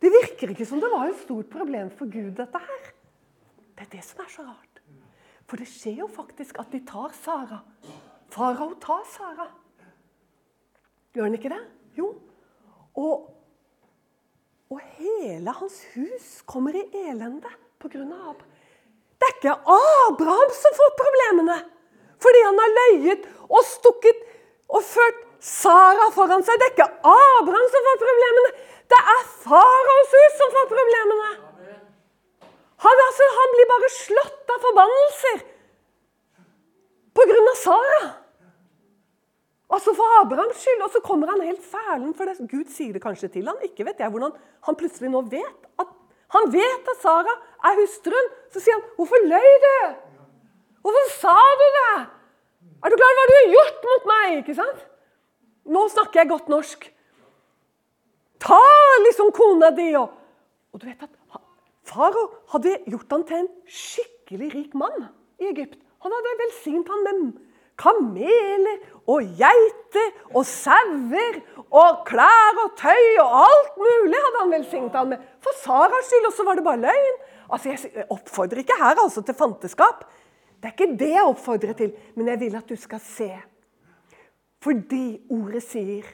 [0.00, 2.90] det virker ikke som det var et stort problem for Gud, dette her.
[3.80, 4.80] Det er det som er så rart.
[5.48, 7.62] For det skjer jo faktisk at de tar Sara.
[8.28, 9.46] Farao tar Sara.
[11.16, 11.62] Gjør han ikke det?
[11.96, 12.10] Jo.
[13.00, 13.24] Og,
[14.68, 17.48] og hele hans hus kommer i elende
[17.80, 18.04] pga.
[18.04, 18.44] Abraham.
[19.16, 21.60] Det er ikke Abraham som får problemene
[22.20, 24.18] fordi han har løyet og stukket
[24.68, 26.60] og ført Sara foran seg.
[26.60, 28.50] Det er ikke Abraham som får problemene.
[28.92, 31.30] Det er faraos hus som får problemene.
[32.80, 35.42] Han, altså, han blir bare slått av forbannelser
[37.14, 37.54] pga.
[37.60, 38.02] Sara.
[39.70, 40.82] Altså for Abrahams skyld.
[40.86, 42.38] Og så kommer han helt fælen, for det.
[42.50, 43.58] Gud sier det kanskje til han.
[43.66, 44.34] Ikke vet jeg hvordan
[44.66, 45.96] han plutselig nå vet at
[46.30, 47.34] han vet at Sara
[47.66, 48.30] er hustruen.
[48.54, 49.94] Så sier han, 'Hvorfor løy du?
[50.82, 52.06] Hvorfor sa du det?'
[52.82, 54.86] 'Er du klar over hva du har gjort mot meg?' Ikke sant?
[55.66, 56.92] Nå snakker jeg godt norsk.
[58.40, 58.62] Ta
[59.06, 60.16] liksom kona di og
[60.72, 61.19] Og du vet at
[61.90, 65.08] Farao hadde gjort han til en skikkelig rik mann
[65.42, 65.78] i Egypt.
[66.04, 67.22] Han hadde velsignet han med
[67.80, 74.98] kameler og geiter og sauer og klær og tøy og alt mulig hadde han velsignet
[74.98, 75.28] han med.
[75.42, 77.20] For Saras skyld, og så var det bare løgn.
[77.50, 80.04] Altså, Jeg oppfordrer ikke her altså til fanteskap.
[80.60, 83.30] Det er ikke det jeg oppfordrer til, men jeg vil at du skal se.
[84.62, 86.04] Fordi ordet sier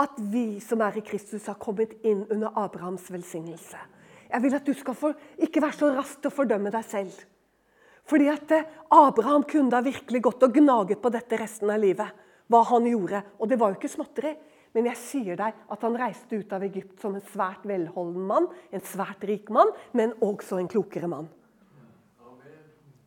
[0.00, 3.78] at vi som er i Kristus, har kommet inn under Abrahams velsignelse.
[4.30, 5.12] Jeg vil at du skal få,
[5.42, 7.16] ikke være så rask til å fordømme deg selv.
[8.10, 12.14] Fordi at eh, Abraham kunne da virkelig gått og gnaget på dette resten av livet.
[12.50, 13.22] Hva han gjorde.
[13.38, 14.34] Og det var jo ikke småtteri.
[14.74, 18.46] Men jeg sier deg at han reiste ut av Egypt som en svært velholden mann,
[18.70, 21.26] en svært rik mann, men også en klokere mann.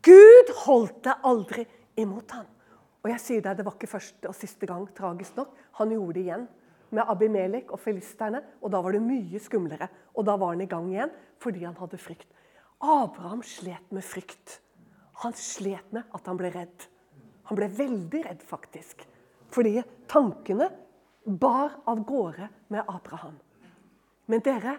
[0.03, 1.63] Gud holdt det aldri
[2.03, 2.49] imot ham.
[3.03, 5.55] Og jeg sier deg, Det var ikke første og siste gang, tragisk nok.
[5.79, 6.45] Han gjorde det igjen
[6.93, 8.41] med Abimelek og filisterne.
[8.61, 9.89] Og da var det mye skumlere.
[10.15, 11.13] Og da var han i gang igjen
[11.43, 12.29] fordi han hadde frykt.
[12.83, 14.59] Abraham slet med frykt.
[15.23, 16.87] Han slet med at han ble redd.
[17.49, 19.03] Han ble veldig redd, faktisk.
[19.53, 20.69] Fordi tankene
[21.25, 23.35] bar av gårde med Abraham.
[24.31, 24.77] Men dere,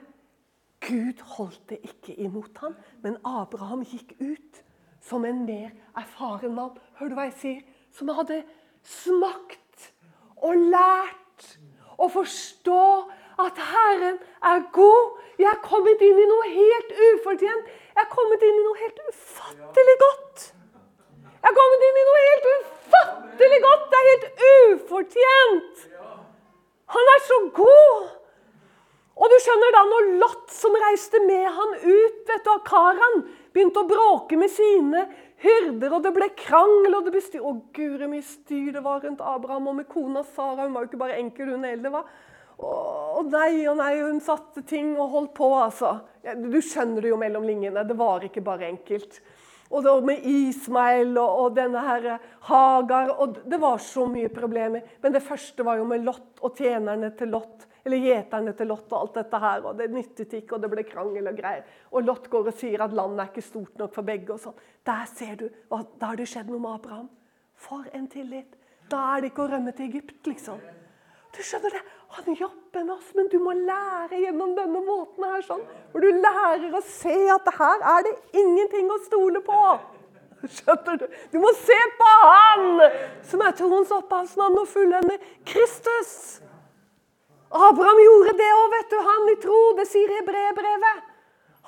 [0.85, 4.61] Gud holdt det ikke imot ham, men Abraham gikk ut
[5.05, 6.77] som en mer erfaren mann.
[6.99, 7.63] Hører du hva jeg sier?
[7.95, 8.43] Som hadde
[8.85, 9.91] smakt
[10.45, 11.47] og lært
[11.99, 12.87] å forstå
[13.45, 14.19] at Herren
[14.51, 15.23] er god.
[15.39, 17.71] Jeg er kommet inn i noe helt ufortjent.
[17.95, 20.45] Jeg er kommet inn i noe helt ufattelig godt.
[21.45, 23.89] Jeg er kommet inn i noe helt ufattelig godt.
[23.91, 25.89] Det er helt ufortjent.
[26.95, 28.13] Han er så god.
[29.15, 33.21] Og du skjønner da, når Lot, som reiste med han ut vet du, av Karan,
[33.55, 35.05] begynte å bråke med sine
[35.45, 39.05] hyrder, og det ble krangel og det ble styr Å, guri mye styr det var
[39.05, 40.65] rundt Abraham og med kona Sara.
[40.65, 41.95] Hun var jo ikke bare enkel, hun heller.
[41.95, 42.09] var.
[42.65, 45.97] Og nei og nei, hun satte ting og holdt på, altså.
[46.23, 47.87] Du skjønner det jo mellom linjene.
[47.87, 49.21] Det var ikke bare enkelt.
[49.75, 52.11] Og det med Ismael og, og denne her
[52.47, 54.85] Hagar og Det var så mye problemer.
[55.03, 58.93] Men det første var jo med Lot og tjenerne til Lot eller gjeterne til Lot
[58.93, 59.65] og alt dette her.
[59.67, 61.65] og Det nyttet ikke, og det ble krangel og greier.
[61.93, 64.33] Og Lot går og sier at landet er ikke stort nok for begge.
[64.33, 64.55] og sånn.
[64.85, 67.11] Der ser du, Da har det skjedd noe med Abraham.
[67.55, 68.57] For en tillit.
[68.91, 70.61] Da er det ikke å rømme til Egypt, liksom.
[71.35, 71.83] Du skjønner det?
[72.15, 75.43] Han jobber med oss, men du må lære gjennom denne måten her.
[75.43, 75.65] sånn.
[75.91, 79.61] Hvor du lærer å se at her er det ingenting å stole på.
[80.45, 81.07] Skjønner du?
[81.33, 82.83] Du må se på Han
[83.23, 85.19] som er troens opphavsmann og fullender
[85.49, 86.41] Kristus.
[87.55, 88.97] Abraham gjorde det òg, vet du.
[89.09, 89.59] Han i tro.
[89.79, 91.11] Det sier Hebrebrevet.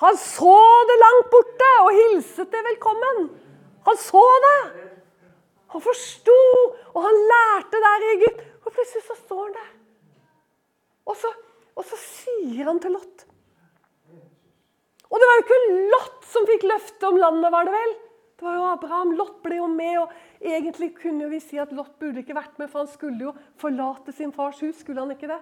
[0.02, 0.56] Han så
[0.90, 3.28] det langt borte og hilset det velkommen.
[3.86, 4.58] Han så det.
[5.72, 6.36] Han forsto,
[6.94, 8.42] og han lærte der i Egypt.
[8.66, 9.70] Og plutselig så står han der.
[11.06, 11.30] Og så,
[11.78, 13.26] og så sier han til Lot
[15.06, 15.58] Og det var jo ikke
[15.92, 17.92] Lot som fikk løftet om landet, var det vel?
[18.36, 19.12] Det var jo Abraham.
[19.16, 20.00] Lot ble jo med.
[20.02, 23.36] og Egentlig kunne vi si at Lot burde ikke vært med, for han skulle jo
[23.60, 24.82] forlate sin fars hus.
[24.82, 25.40] skulle han ikke det?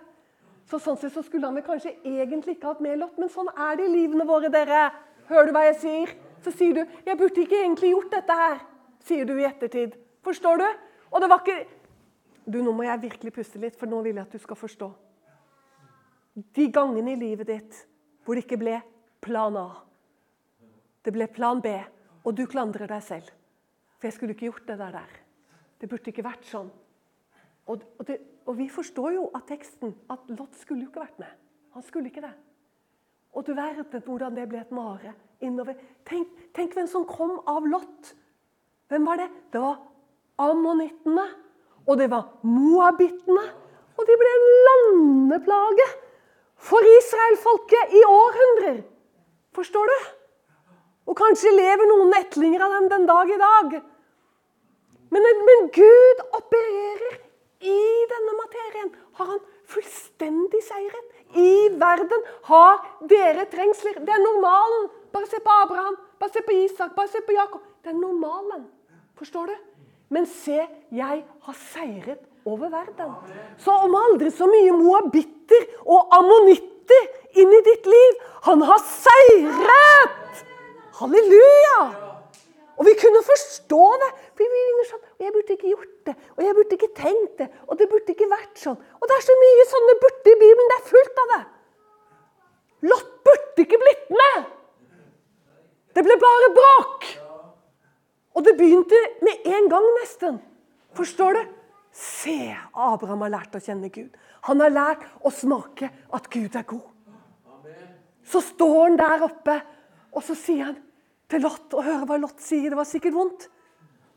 [0.71, 3.77] Så sånn sett så skulle han kanskje egentlig ikke hatt med Lot, men sånn er
[3.77, 4.89] det i livene våre, dere.
[5.29, 6.15] Hører du hva jeg sier?
[6.45, 8.61] Så sier du 'Jeg burde ikke egentlig gjort dette her',
[9.01, 9.97] sier du i ettertid.
[10.23, 10.69] Forstår du?
[11.13, 11.67] Og det var ikke
[12.47, 14.93] Du, nå må jeg virkelig puste litt, for nå vil jeg at du skal forstå.
[16.53, 17.87] De gangene i livet ditt
[18.23, 18.83] hvor det ikke ble
[19.23, 19.71] plan A,
[21.05, 21.73] det ble plan B,
[22.25, 23.31] og du klandrer deg selv.
[23.99, 25.09] For jeg skulle ikke gjort det der.
[25.81, 26.71] Det burde ikke vært sånn.
[27.67, 31.23] Og, og, det, og, vi forstår jo av teksten at Lot skulle jo ikke vært
[31.23, 31.31] med.
[31.75, 32.35] Han skulle ikke det.
[33.35, 35.79] Og du verden hvordan det ble et mare innover.
[36.07, 38.13] Tenk, tenk, hvem som kom av Lot.
[38.93, 39.31] Hvem var det?
[39.53, 39.81] Det var
[40.45, 41.25] ammonittene.
[41.89, 43.47] Og det var moabittene.
[43.95, 45.89] Og de ble en landeplage
[46.69, 48.85] for israelfolket i århundrer.
[49.55, 49.99] Forstår du?
[51.11, 53.77] Og kanskje lever noen etlinger av dem den dag i dag.
[55.15, 57.24] Men, men Gud opererer
[59.25, 59.45] har han
[59.75, 61.11] fullstendig seiret.
[61.35, 63.99] I verden har dere trengsler.
[64.05, 64.89] Det er normalen.
[65.15, 67.63] Bare se på Abraham, bare se på Isak, bare se på Jakob.
[67.83, 68.67] Det er normalen.
[69.19, 69.57] Forstår du?
[70.15, 70.61] Men se,
[70.93, 73.13] jeg har seiret over verden.
[73.59, 80.43] Så om aldri så mye moabitter og ammonitter inn i ditt liv Han har seiret!
[81.01, 81.79] Halleluja!
[82.75, 84.11] Og vi kunne forstå det.
[84.35, 87.49] For vi sånn, og Jeg burde ikke gjort det, og jeg burde ikke tenkt det,
[87.69, 88.79] og det burde ikke vært sånn.
[89.01, 90.71] Og det er så mye sånne burde i Bibelen.
[90.73, 91.43] Det er fullt av det.
[92.91, 94.49] Lott burde ikke blitt med.
[95.95, 97.07] Det ble bare bråk.
[98.35, 100.41] Og det begynte med en gang, nesten.
[100.99, 101.53] Forstår du?
[101.95, 104.11] Se, Abraham har lært å kjenne Gud.
[104.51, 106.91] Han har lært å smake at Gud er god.
[108.27, 109.61] Så står han der oppe,
[110.11, 110.81] og så sier han
[111.35, 112.71] til Lot og høre hva Lot sier.
[112.71, 113.49] Det var sikkert vondt.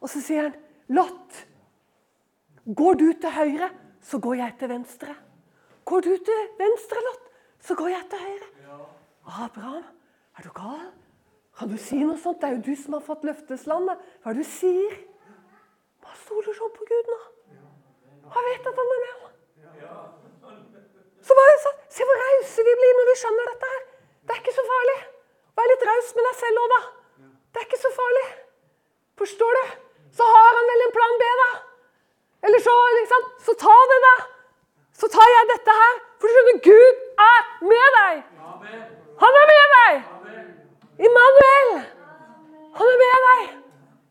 [0.01, 0.55] Og så sier han,
[0.87, 1.45] 'Lot,
[2.63, 5.15] går du til høyre, så går jeg til venstre.'
[5.87, 8.53] 'Går du til venstre, Lot, så går jeg til høyre.'
[9.27, 9.83] Abraham,
[10.37, 10.91] er du gal?
[11.57, 12.39] Kan du si noe sånt?
[12.41, 13.97] Det er jo du som har fått løfteslandet.
[14.21, 14.93] Hva er det du sier?
[15.99, 17.17] Hva stoler sånn på Gud nå?
[18.35, 19.25] Han vet at han er med.
[21.27, 23.83] Så var det sånn, Se hvor rause vi blir når vi skjønner dette her.
[24.27, 24.97] Det er ikke så farlig.
[25.57, 26.81] Vær litt raus med deg selv òg, da.
[27.57, 28.25] Det er ikke så farlig.
[29.17, 29.63] Forstår du?
[30.17, 31.47] Så har han vel en plan B, da.
[32.45, 34.11] Eller så liksom, Så ta det, da.
[34.99, 35.95] Så tar jeg dette her.
[36.19, 37.41] For du skjønner, Gud er
[37.71, 38.21] med deg.
[39.23, 39.97] Han er med deg.
[41.09, 41.73] Immanuel.
[42.77, 43.43] Han er med deg.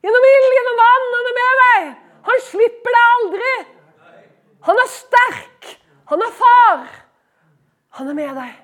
[0.03, 1.09] Gjennom ild, gjennom vann.
[1.15, 1.89] Han er med deg.
[2.33, 3.55] Han slipper deg aldri.
[4.73, 5.73] Han er sterk.
[6.11, 6.87] Han er far.
[8.03, 8.63] Han er med deg.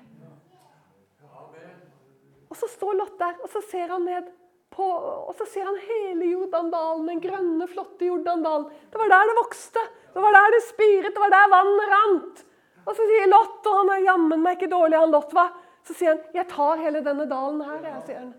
[2.51, 4.33] Og så står Lot der, og så ser han ned
[4.73, 4.85] på,
[5.29, 8.65] og så ser han hele Jordandalen, den grønne, flotte Jordandalen.
[8.91, 12.43] Det var der det vokste, det var der det spiret, det var der vannet rant.
[12.83, 15.47] Og så sier Lot, og han er jammen meg ikke dårlig, han Lot hva?
[15.83, 18.33] Så sier han, 'Jeg tar hele denne dalen her', jeg, sier han.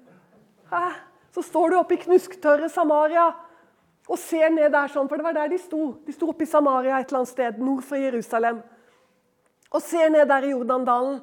[0.70, 0.84] Hæ?
[1.34, 3.32] Så står du oppe i knusktørre Samaria.
[4.08, 5.94] Og ser ned der sånn, for det var der de sto.
[6.04, 8.62] De sto oppe i Samaria et eller annet sted nord for Jerusalem.
[9.72, 11.22] Og ser ned der i Jordandalen,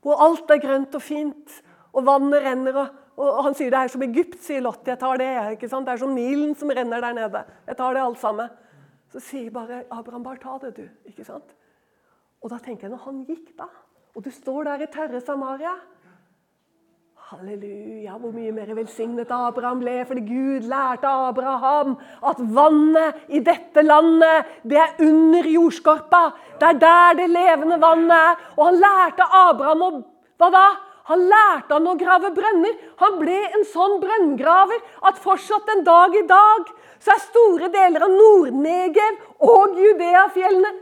[0.00, 2.76] hvor alt er grønt og fint, og vannet renner.
[2.76, 4.86] og og Han sier det er som Egypt, sier Lot.
[4.86, 5.30] Jeg tar det.
[5.56, 5.86] ikke sant?
[5.86, 7.44] Det er som Nilen som renner der nede.
[7.66, 8.48] Jeg tar det alt sammen.
[9.12, 10.86] Så sier bare Abraham, bare ta det, du.
[11.10, 11.56] ikke sant?
[12.40, 13.66] Og da tenker jeg, når han gikk da,
[14.14, 15.74] og du står der i tørre Samaria
[17.30, 21.92] Halleluja, hvor mye mer velsignet Abraham ble, fordi Gud lærte Abraham
[22.26, 26.24] at vannet i dette landet, det er under jordskorpa.
[26.58, 28.40] Det er der det levende vannet er.
[28.56, 29.90] Og han lærte Abraham å
[30.40, 30.64] Hva da?
[31.10, 32.76] Han lærte han å grave brønner.
[33.02, 38.04] Han ble en sånn brønngraver at fortsatt en dag i dag så er store deler
[38.06, 40.72] av Nord-Negev og Judeafjellene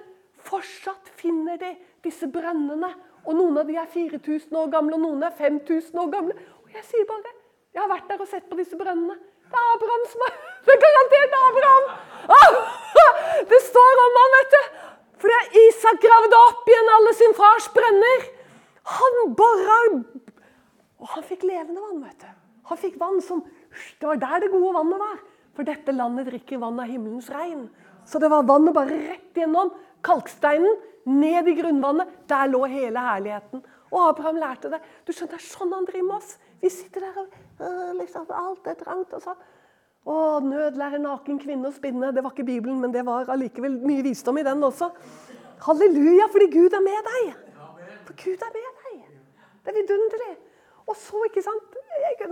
[0.49, 1.75] Fortsatt finner de
[2.05, 2.89] disse brønnene
[3.29, 6.37] og noen av de er 4000 år gamle, og noen er 5000 år gamle.
[6.65, 7.35] Og jeg sier bare
[7.77, 9.19] Jeg har vært der og sett på disse brønnene.
[9.49, 11.91] Det er Abraham som er Det er garantert Abraham!
[12.37, 12.57] Ah,
[13.53, 14.63] det står om han, vet du.
[15.23, 18.27] Fordi Isak gravde opp igjen alle sin fars brønner.
[18.89, 19.79] Han bora
[20.99, 22.31] Og han fikk levende vann, vet du.
[22.69, 23.43] Han fikk vann som
[24.01, 25.19] Det var der det gode vannet var.
[25.55, 27.67] For dette landet drikker vann av himmelens regn.
[28.07, 29.73] Så det var vannet bare rett gjennom
[30.07, 30.79] kalksteinen
[31.09, 32.09] ned i grunnvannet.
[32.31, 33.63] Der lå hele herligheten.
[33.91, 34.81] Og Abraham lærte det.
[35.05, 36.37] Du skjønner, Det er sånn han driver med oss.
[36.61, 39.13] Vi sitter der og øh, liksom, Alt er trangt.
[39.13, 39.35] og så.
[40.09, 42.13] Å, nød lærer naken kvinne å spinne.
[42.15, 44.91] Det var ikke Bibelen, men det var allikevel mye visdom i den også.
[45.67, 47.33] Halleluja, fordi Gud er med deg.
[48.07, 48.78] For Gud er med deg.
[49.69, 50.35] Det er vidunderlig.
[50.89, 51.75] Og så, ikke sant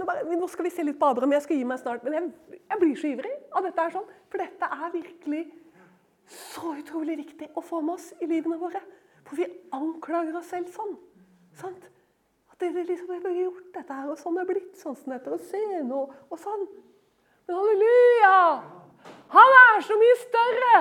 [0.08, 2.04] bare, Nå skal vi se litt på Abraham, jeg skal gi meg snart.
[2.06, 2.30] Men jeg,
[2.62, 3.82] jeg blir så ivrig av dette.
[3.82, 5.42] her sånn, For dette er virkelig
[6.32, 8.80] så utrolig viktig å få med oss i livene våre.
[9.26, 10.96] For vi anklager oss selv sånn.
[11.60, 11.84] Sant?
[12.48, 14.72] At det liksom har gjort dette her, og sånn er blitt.
[14.80, 16.64] Sånn som dette, og se nå, og sånn.
[17.44, 18.40] Men halleluja!
[19.36, 20.72] Han er så mye større!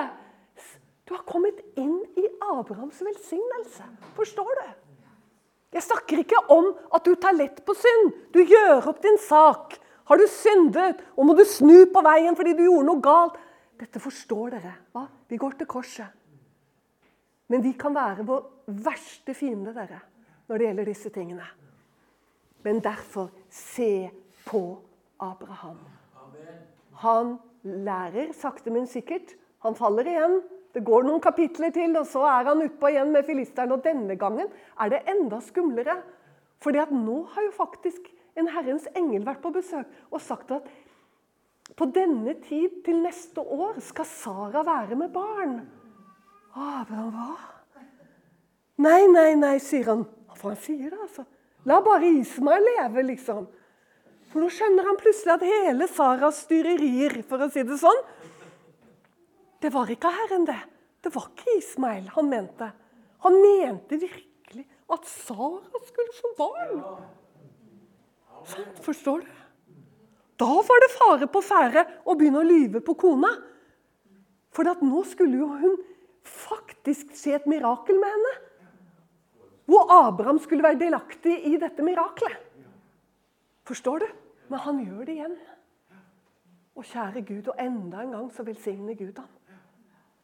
[1.06, 3.84] Du har kommet inn i Abrahams velsignelse.
[4.16, 4.85] Forstår du?
[5.76, 8.14] Jeg snakker ikke om at du tar lett på synd.
[8.32, 9.76] Du gjør opp din sak.
[10.06, 13.36] Har du syndet, og må du snu på veien fordi du gjorde noe galt,
[13.76, 14.72] dette forstår dere.
[14.94, 15.04] Hva?
[15.28, 16.14] Vi går til korset.
[17.52, 20.00] Men vi kan være vår verste fiende dere,
[20.48, 21.48] når det gjelder disse tingene.
[22.64, 24.08] Men derfor se
[24.46, 24.62] på
[25.22, 25.78] Abraham.
[27.02, 29.34] Han lærer sakte, men sikkert.
[29.66, 30.40] Han faller igjen.
[30.76, 33.72] Det går noen kapitler til, og så er han utpå igjen med filisteren.
[33.72, 35.94] Og denne gangen er det enda skumlere.
[36.60, 40.68] Fordi at nå har jo faktisk en Herrens engel vært på besøk og sagt at
[41.76, 45.56] på denne tid til neste år skal Sara være med barn.
[46.52, 47.32] Abraham hva?
[48.84, 50.04] Nei, nei, nei, sier han.
[50.36, 51.24] For han sier det, altså.
[51.66, 53.48] La bare Ismael leve, liksom.
[54.28, 58.04] For nå skjønner han plutselig at hele Saras styrerier, for å si det sånn
[59.62, 60.58] Det var ikke Herren, det.
[61.04, 62.70] Det var ikke Ismael han mente.
[63.24, 66.82] Han mente virkelig at Sara skulle få barn.
[68.46, 69.30] Sånn, forstår du?
[70.36, 73.30] Da var det fare på ferde å begynne å lyve på kona.
[74.52, 75.78] For nå skulle jo hun
[76.26, 78.34] faktisk se et mirakel med henne.
[79.66, 82.36] Hvor Abraham skulle være delaktig i dette miraklet.
[83.66, 84.06] Forstår du?
[84.52, 85.36] Men han gjør det igjen.
[86.76, 89.32] Og kjære Gud, og enda en gang så velsigner Gud ham.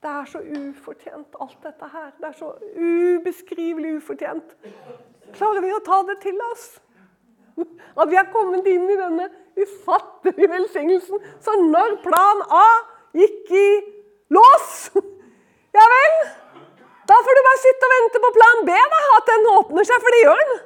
[0.02, 2.08] Det er så ufortjent, alt dette her.
[2.18, 4.56] Det er så ubeskrivelig ufortjent.
[5.36, 6.64] Klarer vi å ta det til oss?
[8.00, 11.22] At vi er kommet inn i denne ufattelige velsignelsen.
[11.44, 12.66] Så når plan A
[13.14, 13.68] gikk i
[14.34, 14.90] lås,
[15.76, 16.18] ja vel
[17.06, 20.02] Da får du bare sitte og vente på plan B, da, at den åpner seg,
[20.02, 20.60] for det gjør den.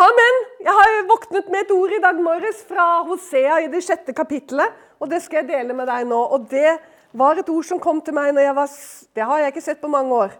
[0.00, 0.42] Amen.
[0.64, 4.84] Jeg har våknet med et ord i dag morges fra Hosea i det sjette kapittelet.
[5.00, 6.18] Og det skal jeg dele med deg nå.
[6.36, 6.78] Og det
[7.16, 8.76] var et ord som kom til meg når jeg var
[9.16, 10.36] Det har jeg ikke sett på mange år.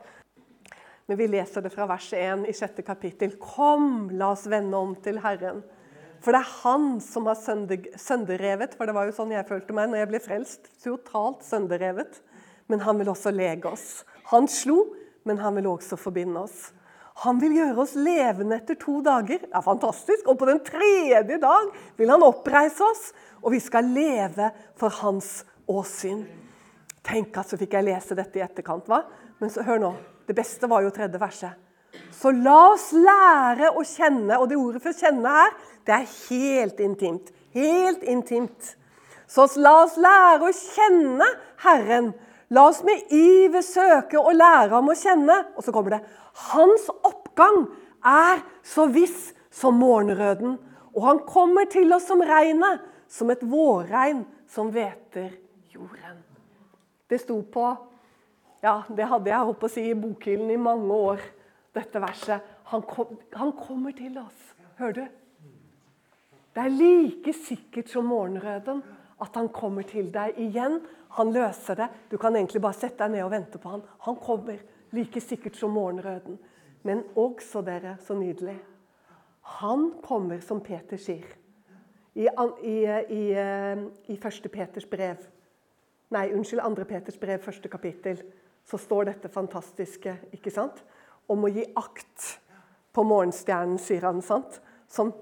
[1.06, 3.36] Men vi leser det fra vers 1 i sjette kapittel.
[3.38, 5.62] Kom, la oss vende om til Herren.
[6.24, 8.74] For det er han som har sønderrevet.
[8.74, 10.70] For det var jo sånn jeg følte meg når jeg ble frelst.
[10.82, 12.18] Totalt sønderrevet.
[12.66, 14.02] Men han vil også lege oss.
[14.32, 14.80] Han slo,
[15.28, 16.72] men han vil også forbinde oss.
[17.22, 19.46] Han vil gjøre oss levende etter to dager.
[19.46, 20.26] Det er fantastisk.
[20.26, 23.06] Og på den tredje dag vil han oppreise oss,
[23.40, 25.38] og vi skal leve for hans
[25.70, 26.26] åsyn.
[27.06, 28.88] Tenk at så fikk jeg lese dette i etterkant.
[28.90, 29.04] hva?
[29.38, 29.92] Men så hør nå.
[30.26, 31.54] Det beste var jo tredje verset.
[32.12, 35.54] Så la oss lære å kjenne, og det ordet for kjenne her,
[35.86, 37.30] det er helt intimt.
[37.54, 38.74] Helt intimt.
[39.30, 41.28] Så la oss lære å kjenne
[41.62, 42.12] Herren.
[42.50, 45.38] La oss med iver søke å lære ham å kjenne.
[45.56, 46.04] Og så kommer det
[46.50, 47.64] Hans oppgang
[48.06, 50.58] er så viss som morgenrøden.
[50.96, 55.32] Og han kommer til oss som regnet, som et vårregn som hveter
[55.72, 56.25] jorden.
[57.08, 57.66] Det sto på
[58.62, 61.20] Ja, det hadde jeg håpet å si i bokhyllen i mange år,
[61.76, 62.42] dette verset.
[62.72, 64.38] Han, kom, han kommer til oss.
[64.80, 65.50] Hører du?
[66.56, 68.80] Det er like sikkert som morgenrøden
[69.22, 70.80] at han kommer til deg igjen.
[71.18, 71.90] Han løser det.
[72.10, 73.84] Du kan egentlig bare sette deg ned og vente på han.
[74.08, 74.64] Han kommer
[74.96, 76.40] like sikkert som morgenrøden.
[76.82, 78.56] Men også, dere, så nydelig
[79.60, 81.26] Han kommer som Peter sier
[82.16, 82.26] i,
[82.62, 82.76] i,
[83.14, 83.22] i,
[84.08, 85.20] i første Peters brev.
[86.14, 86.84] Nei, unnskyld, 2.
[86.86, 88.22] Peters brev, første kapittel.
[88.66, 90.82] Så står dette fantastiske, ikke sant?
[91.30, 92.32] Om å gi akt
[92.94, 94.22] på morgenstjernen, sier han.
[94.22, 94.60] sant?
[94.86, 95.12] Som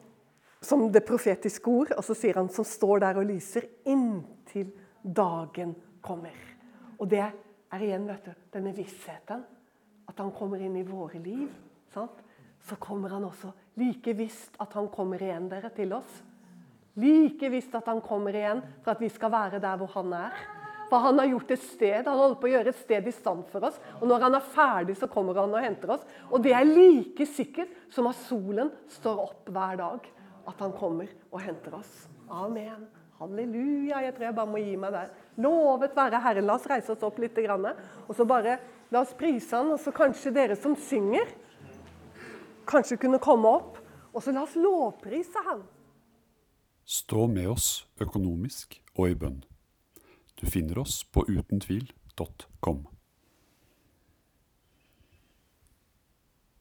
[0.65, 1.93] som det profetiske ord.
[1.97, 4.73] Og så sier han som står der og lyser inntil
[5.03, 5.75] dagen
[6.05, 6.37] kommer.
[6.99, 9.45] Og det er igjen vet du, denne vissheten.
[10.09, 11.49] At han kommer inn i våre liv.
[11.95, 12.23] Sant?
[12.65, 16.23] Så kommer han også like visst at han kommer igjen dere til oss.
[16.97, 20.45] Like visst at han kommer igjen for at vi skal være der hvor han er.
[20.95, 23.49] For han har gjort et sted, han holder på å gjøre et sted i stand
[23.51, 23.81] for oss.
[23.99, 26.05] Og når han er ferdig, så kommer han og henter oss.
[26.31, 30.05] Og det er like sikkert som at solen står opp hver dag
[30.47, 31.89] at han kommer og henter oss.
[32.31, 32.85] Amen.
[33.19, 34.05] Halleluja.
[34.05, 35.11] Jeg tror jeg bare må gi meg der.
[35.43, 36.47] Lovet være Herren.
[36.47, 37.41] La oss reise oss opp litt.
[37.43, 38.61] Og så bare
[38.95, 39.73] la oss prise Han.
[39.75, 41.27] Og så kanskje dere som synger,
[42.71, 43.83] kanskje kunne komme opp.
[44.15, 45.67] Og så la oss lovprise Han.
[46.87, 49.43] Stå med oss økonomisk og i bønn.
[50.45, 52.94] Du finner oss på utentvil.com.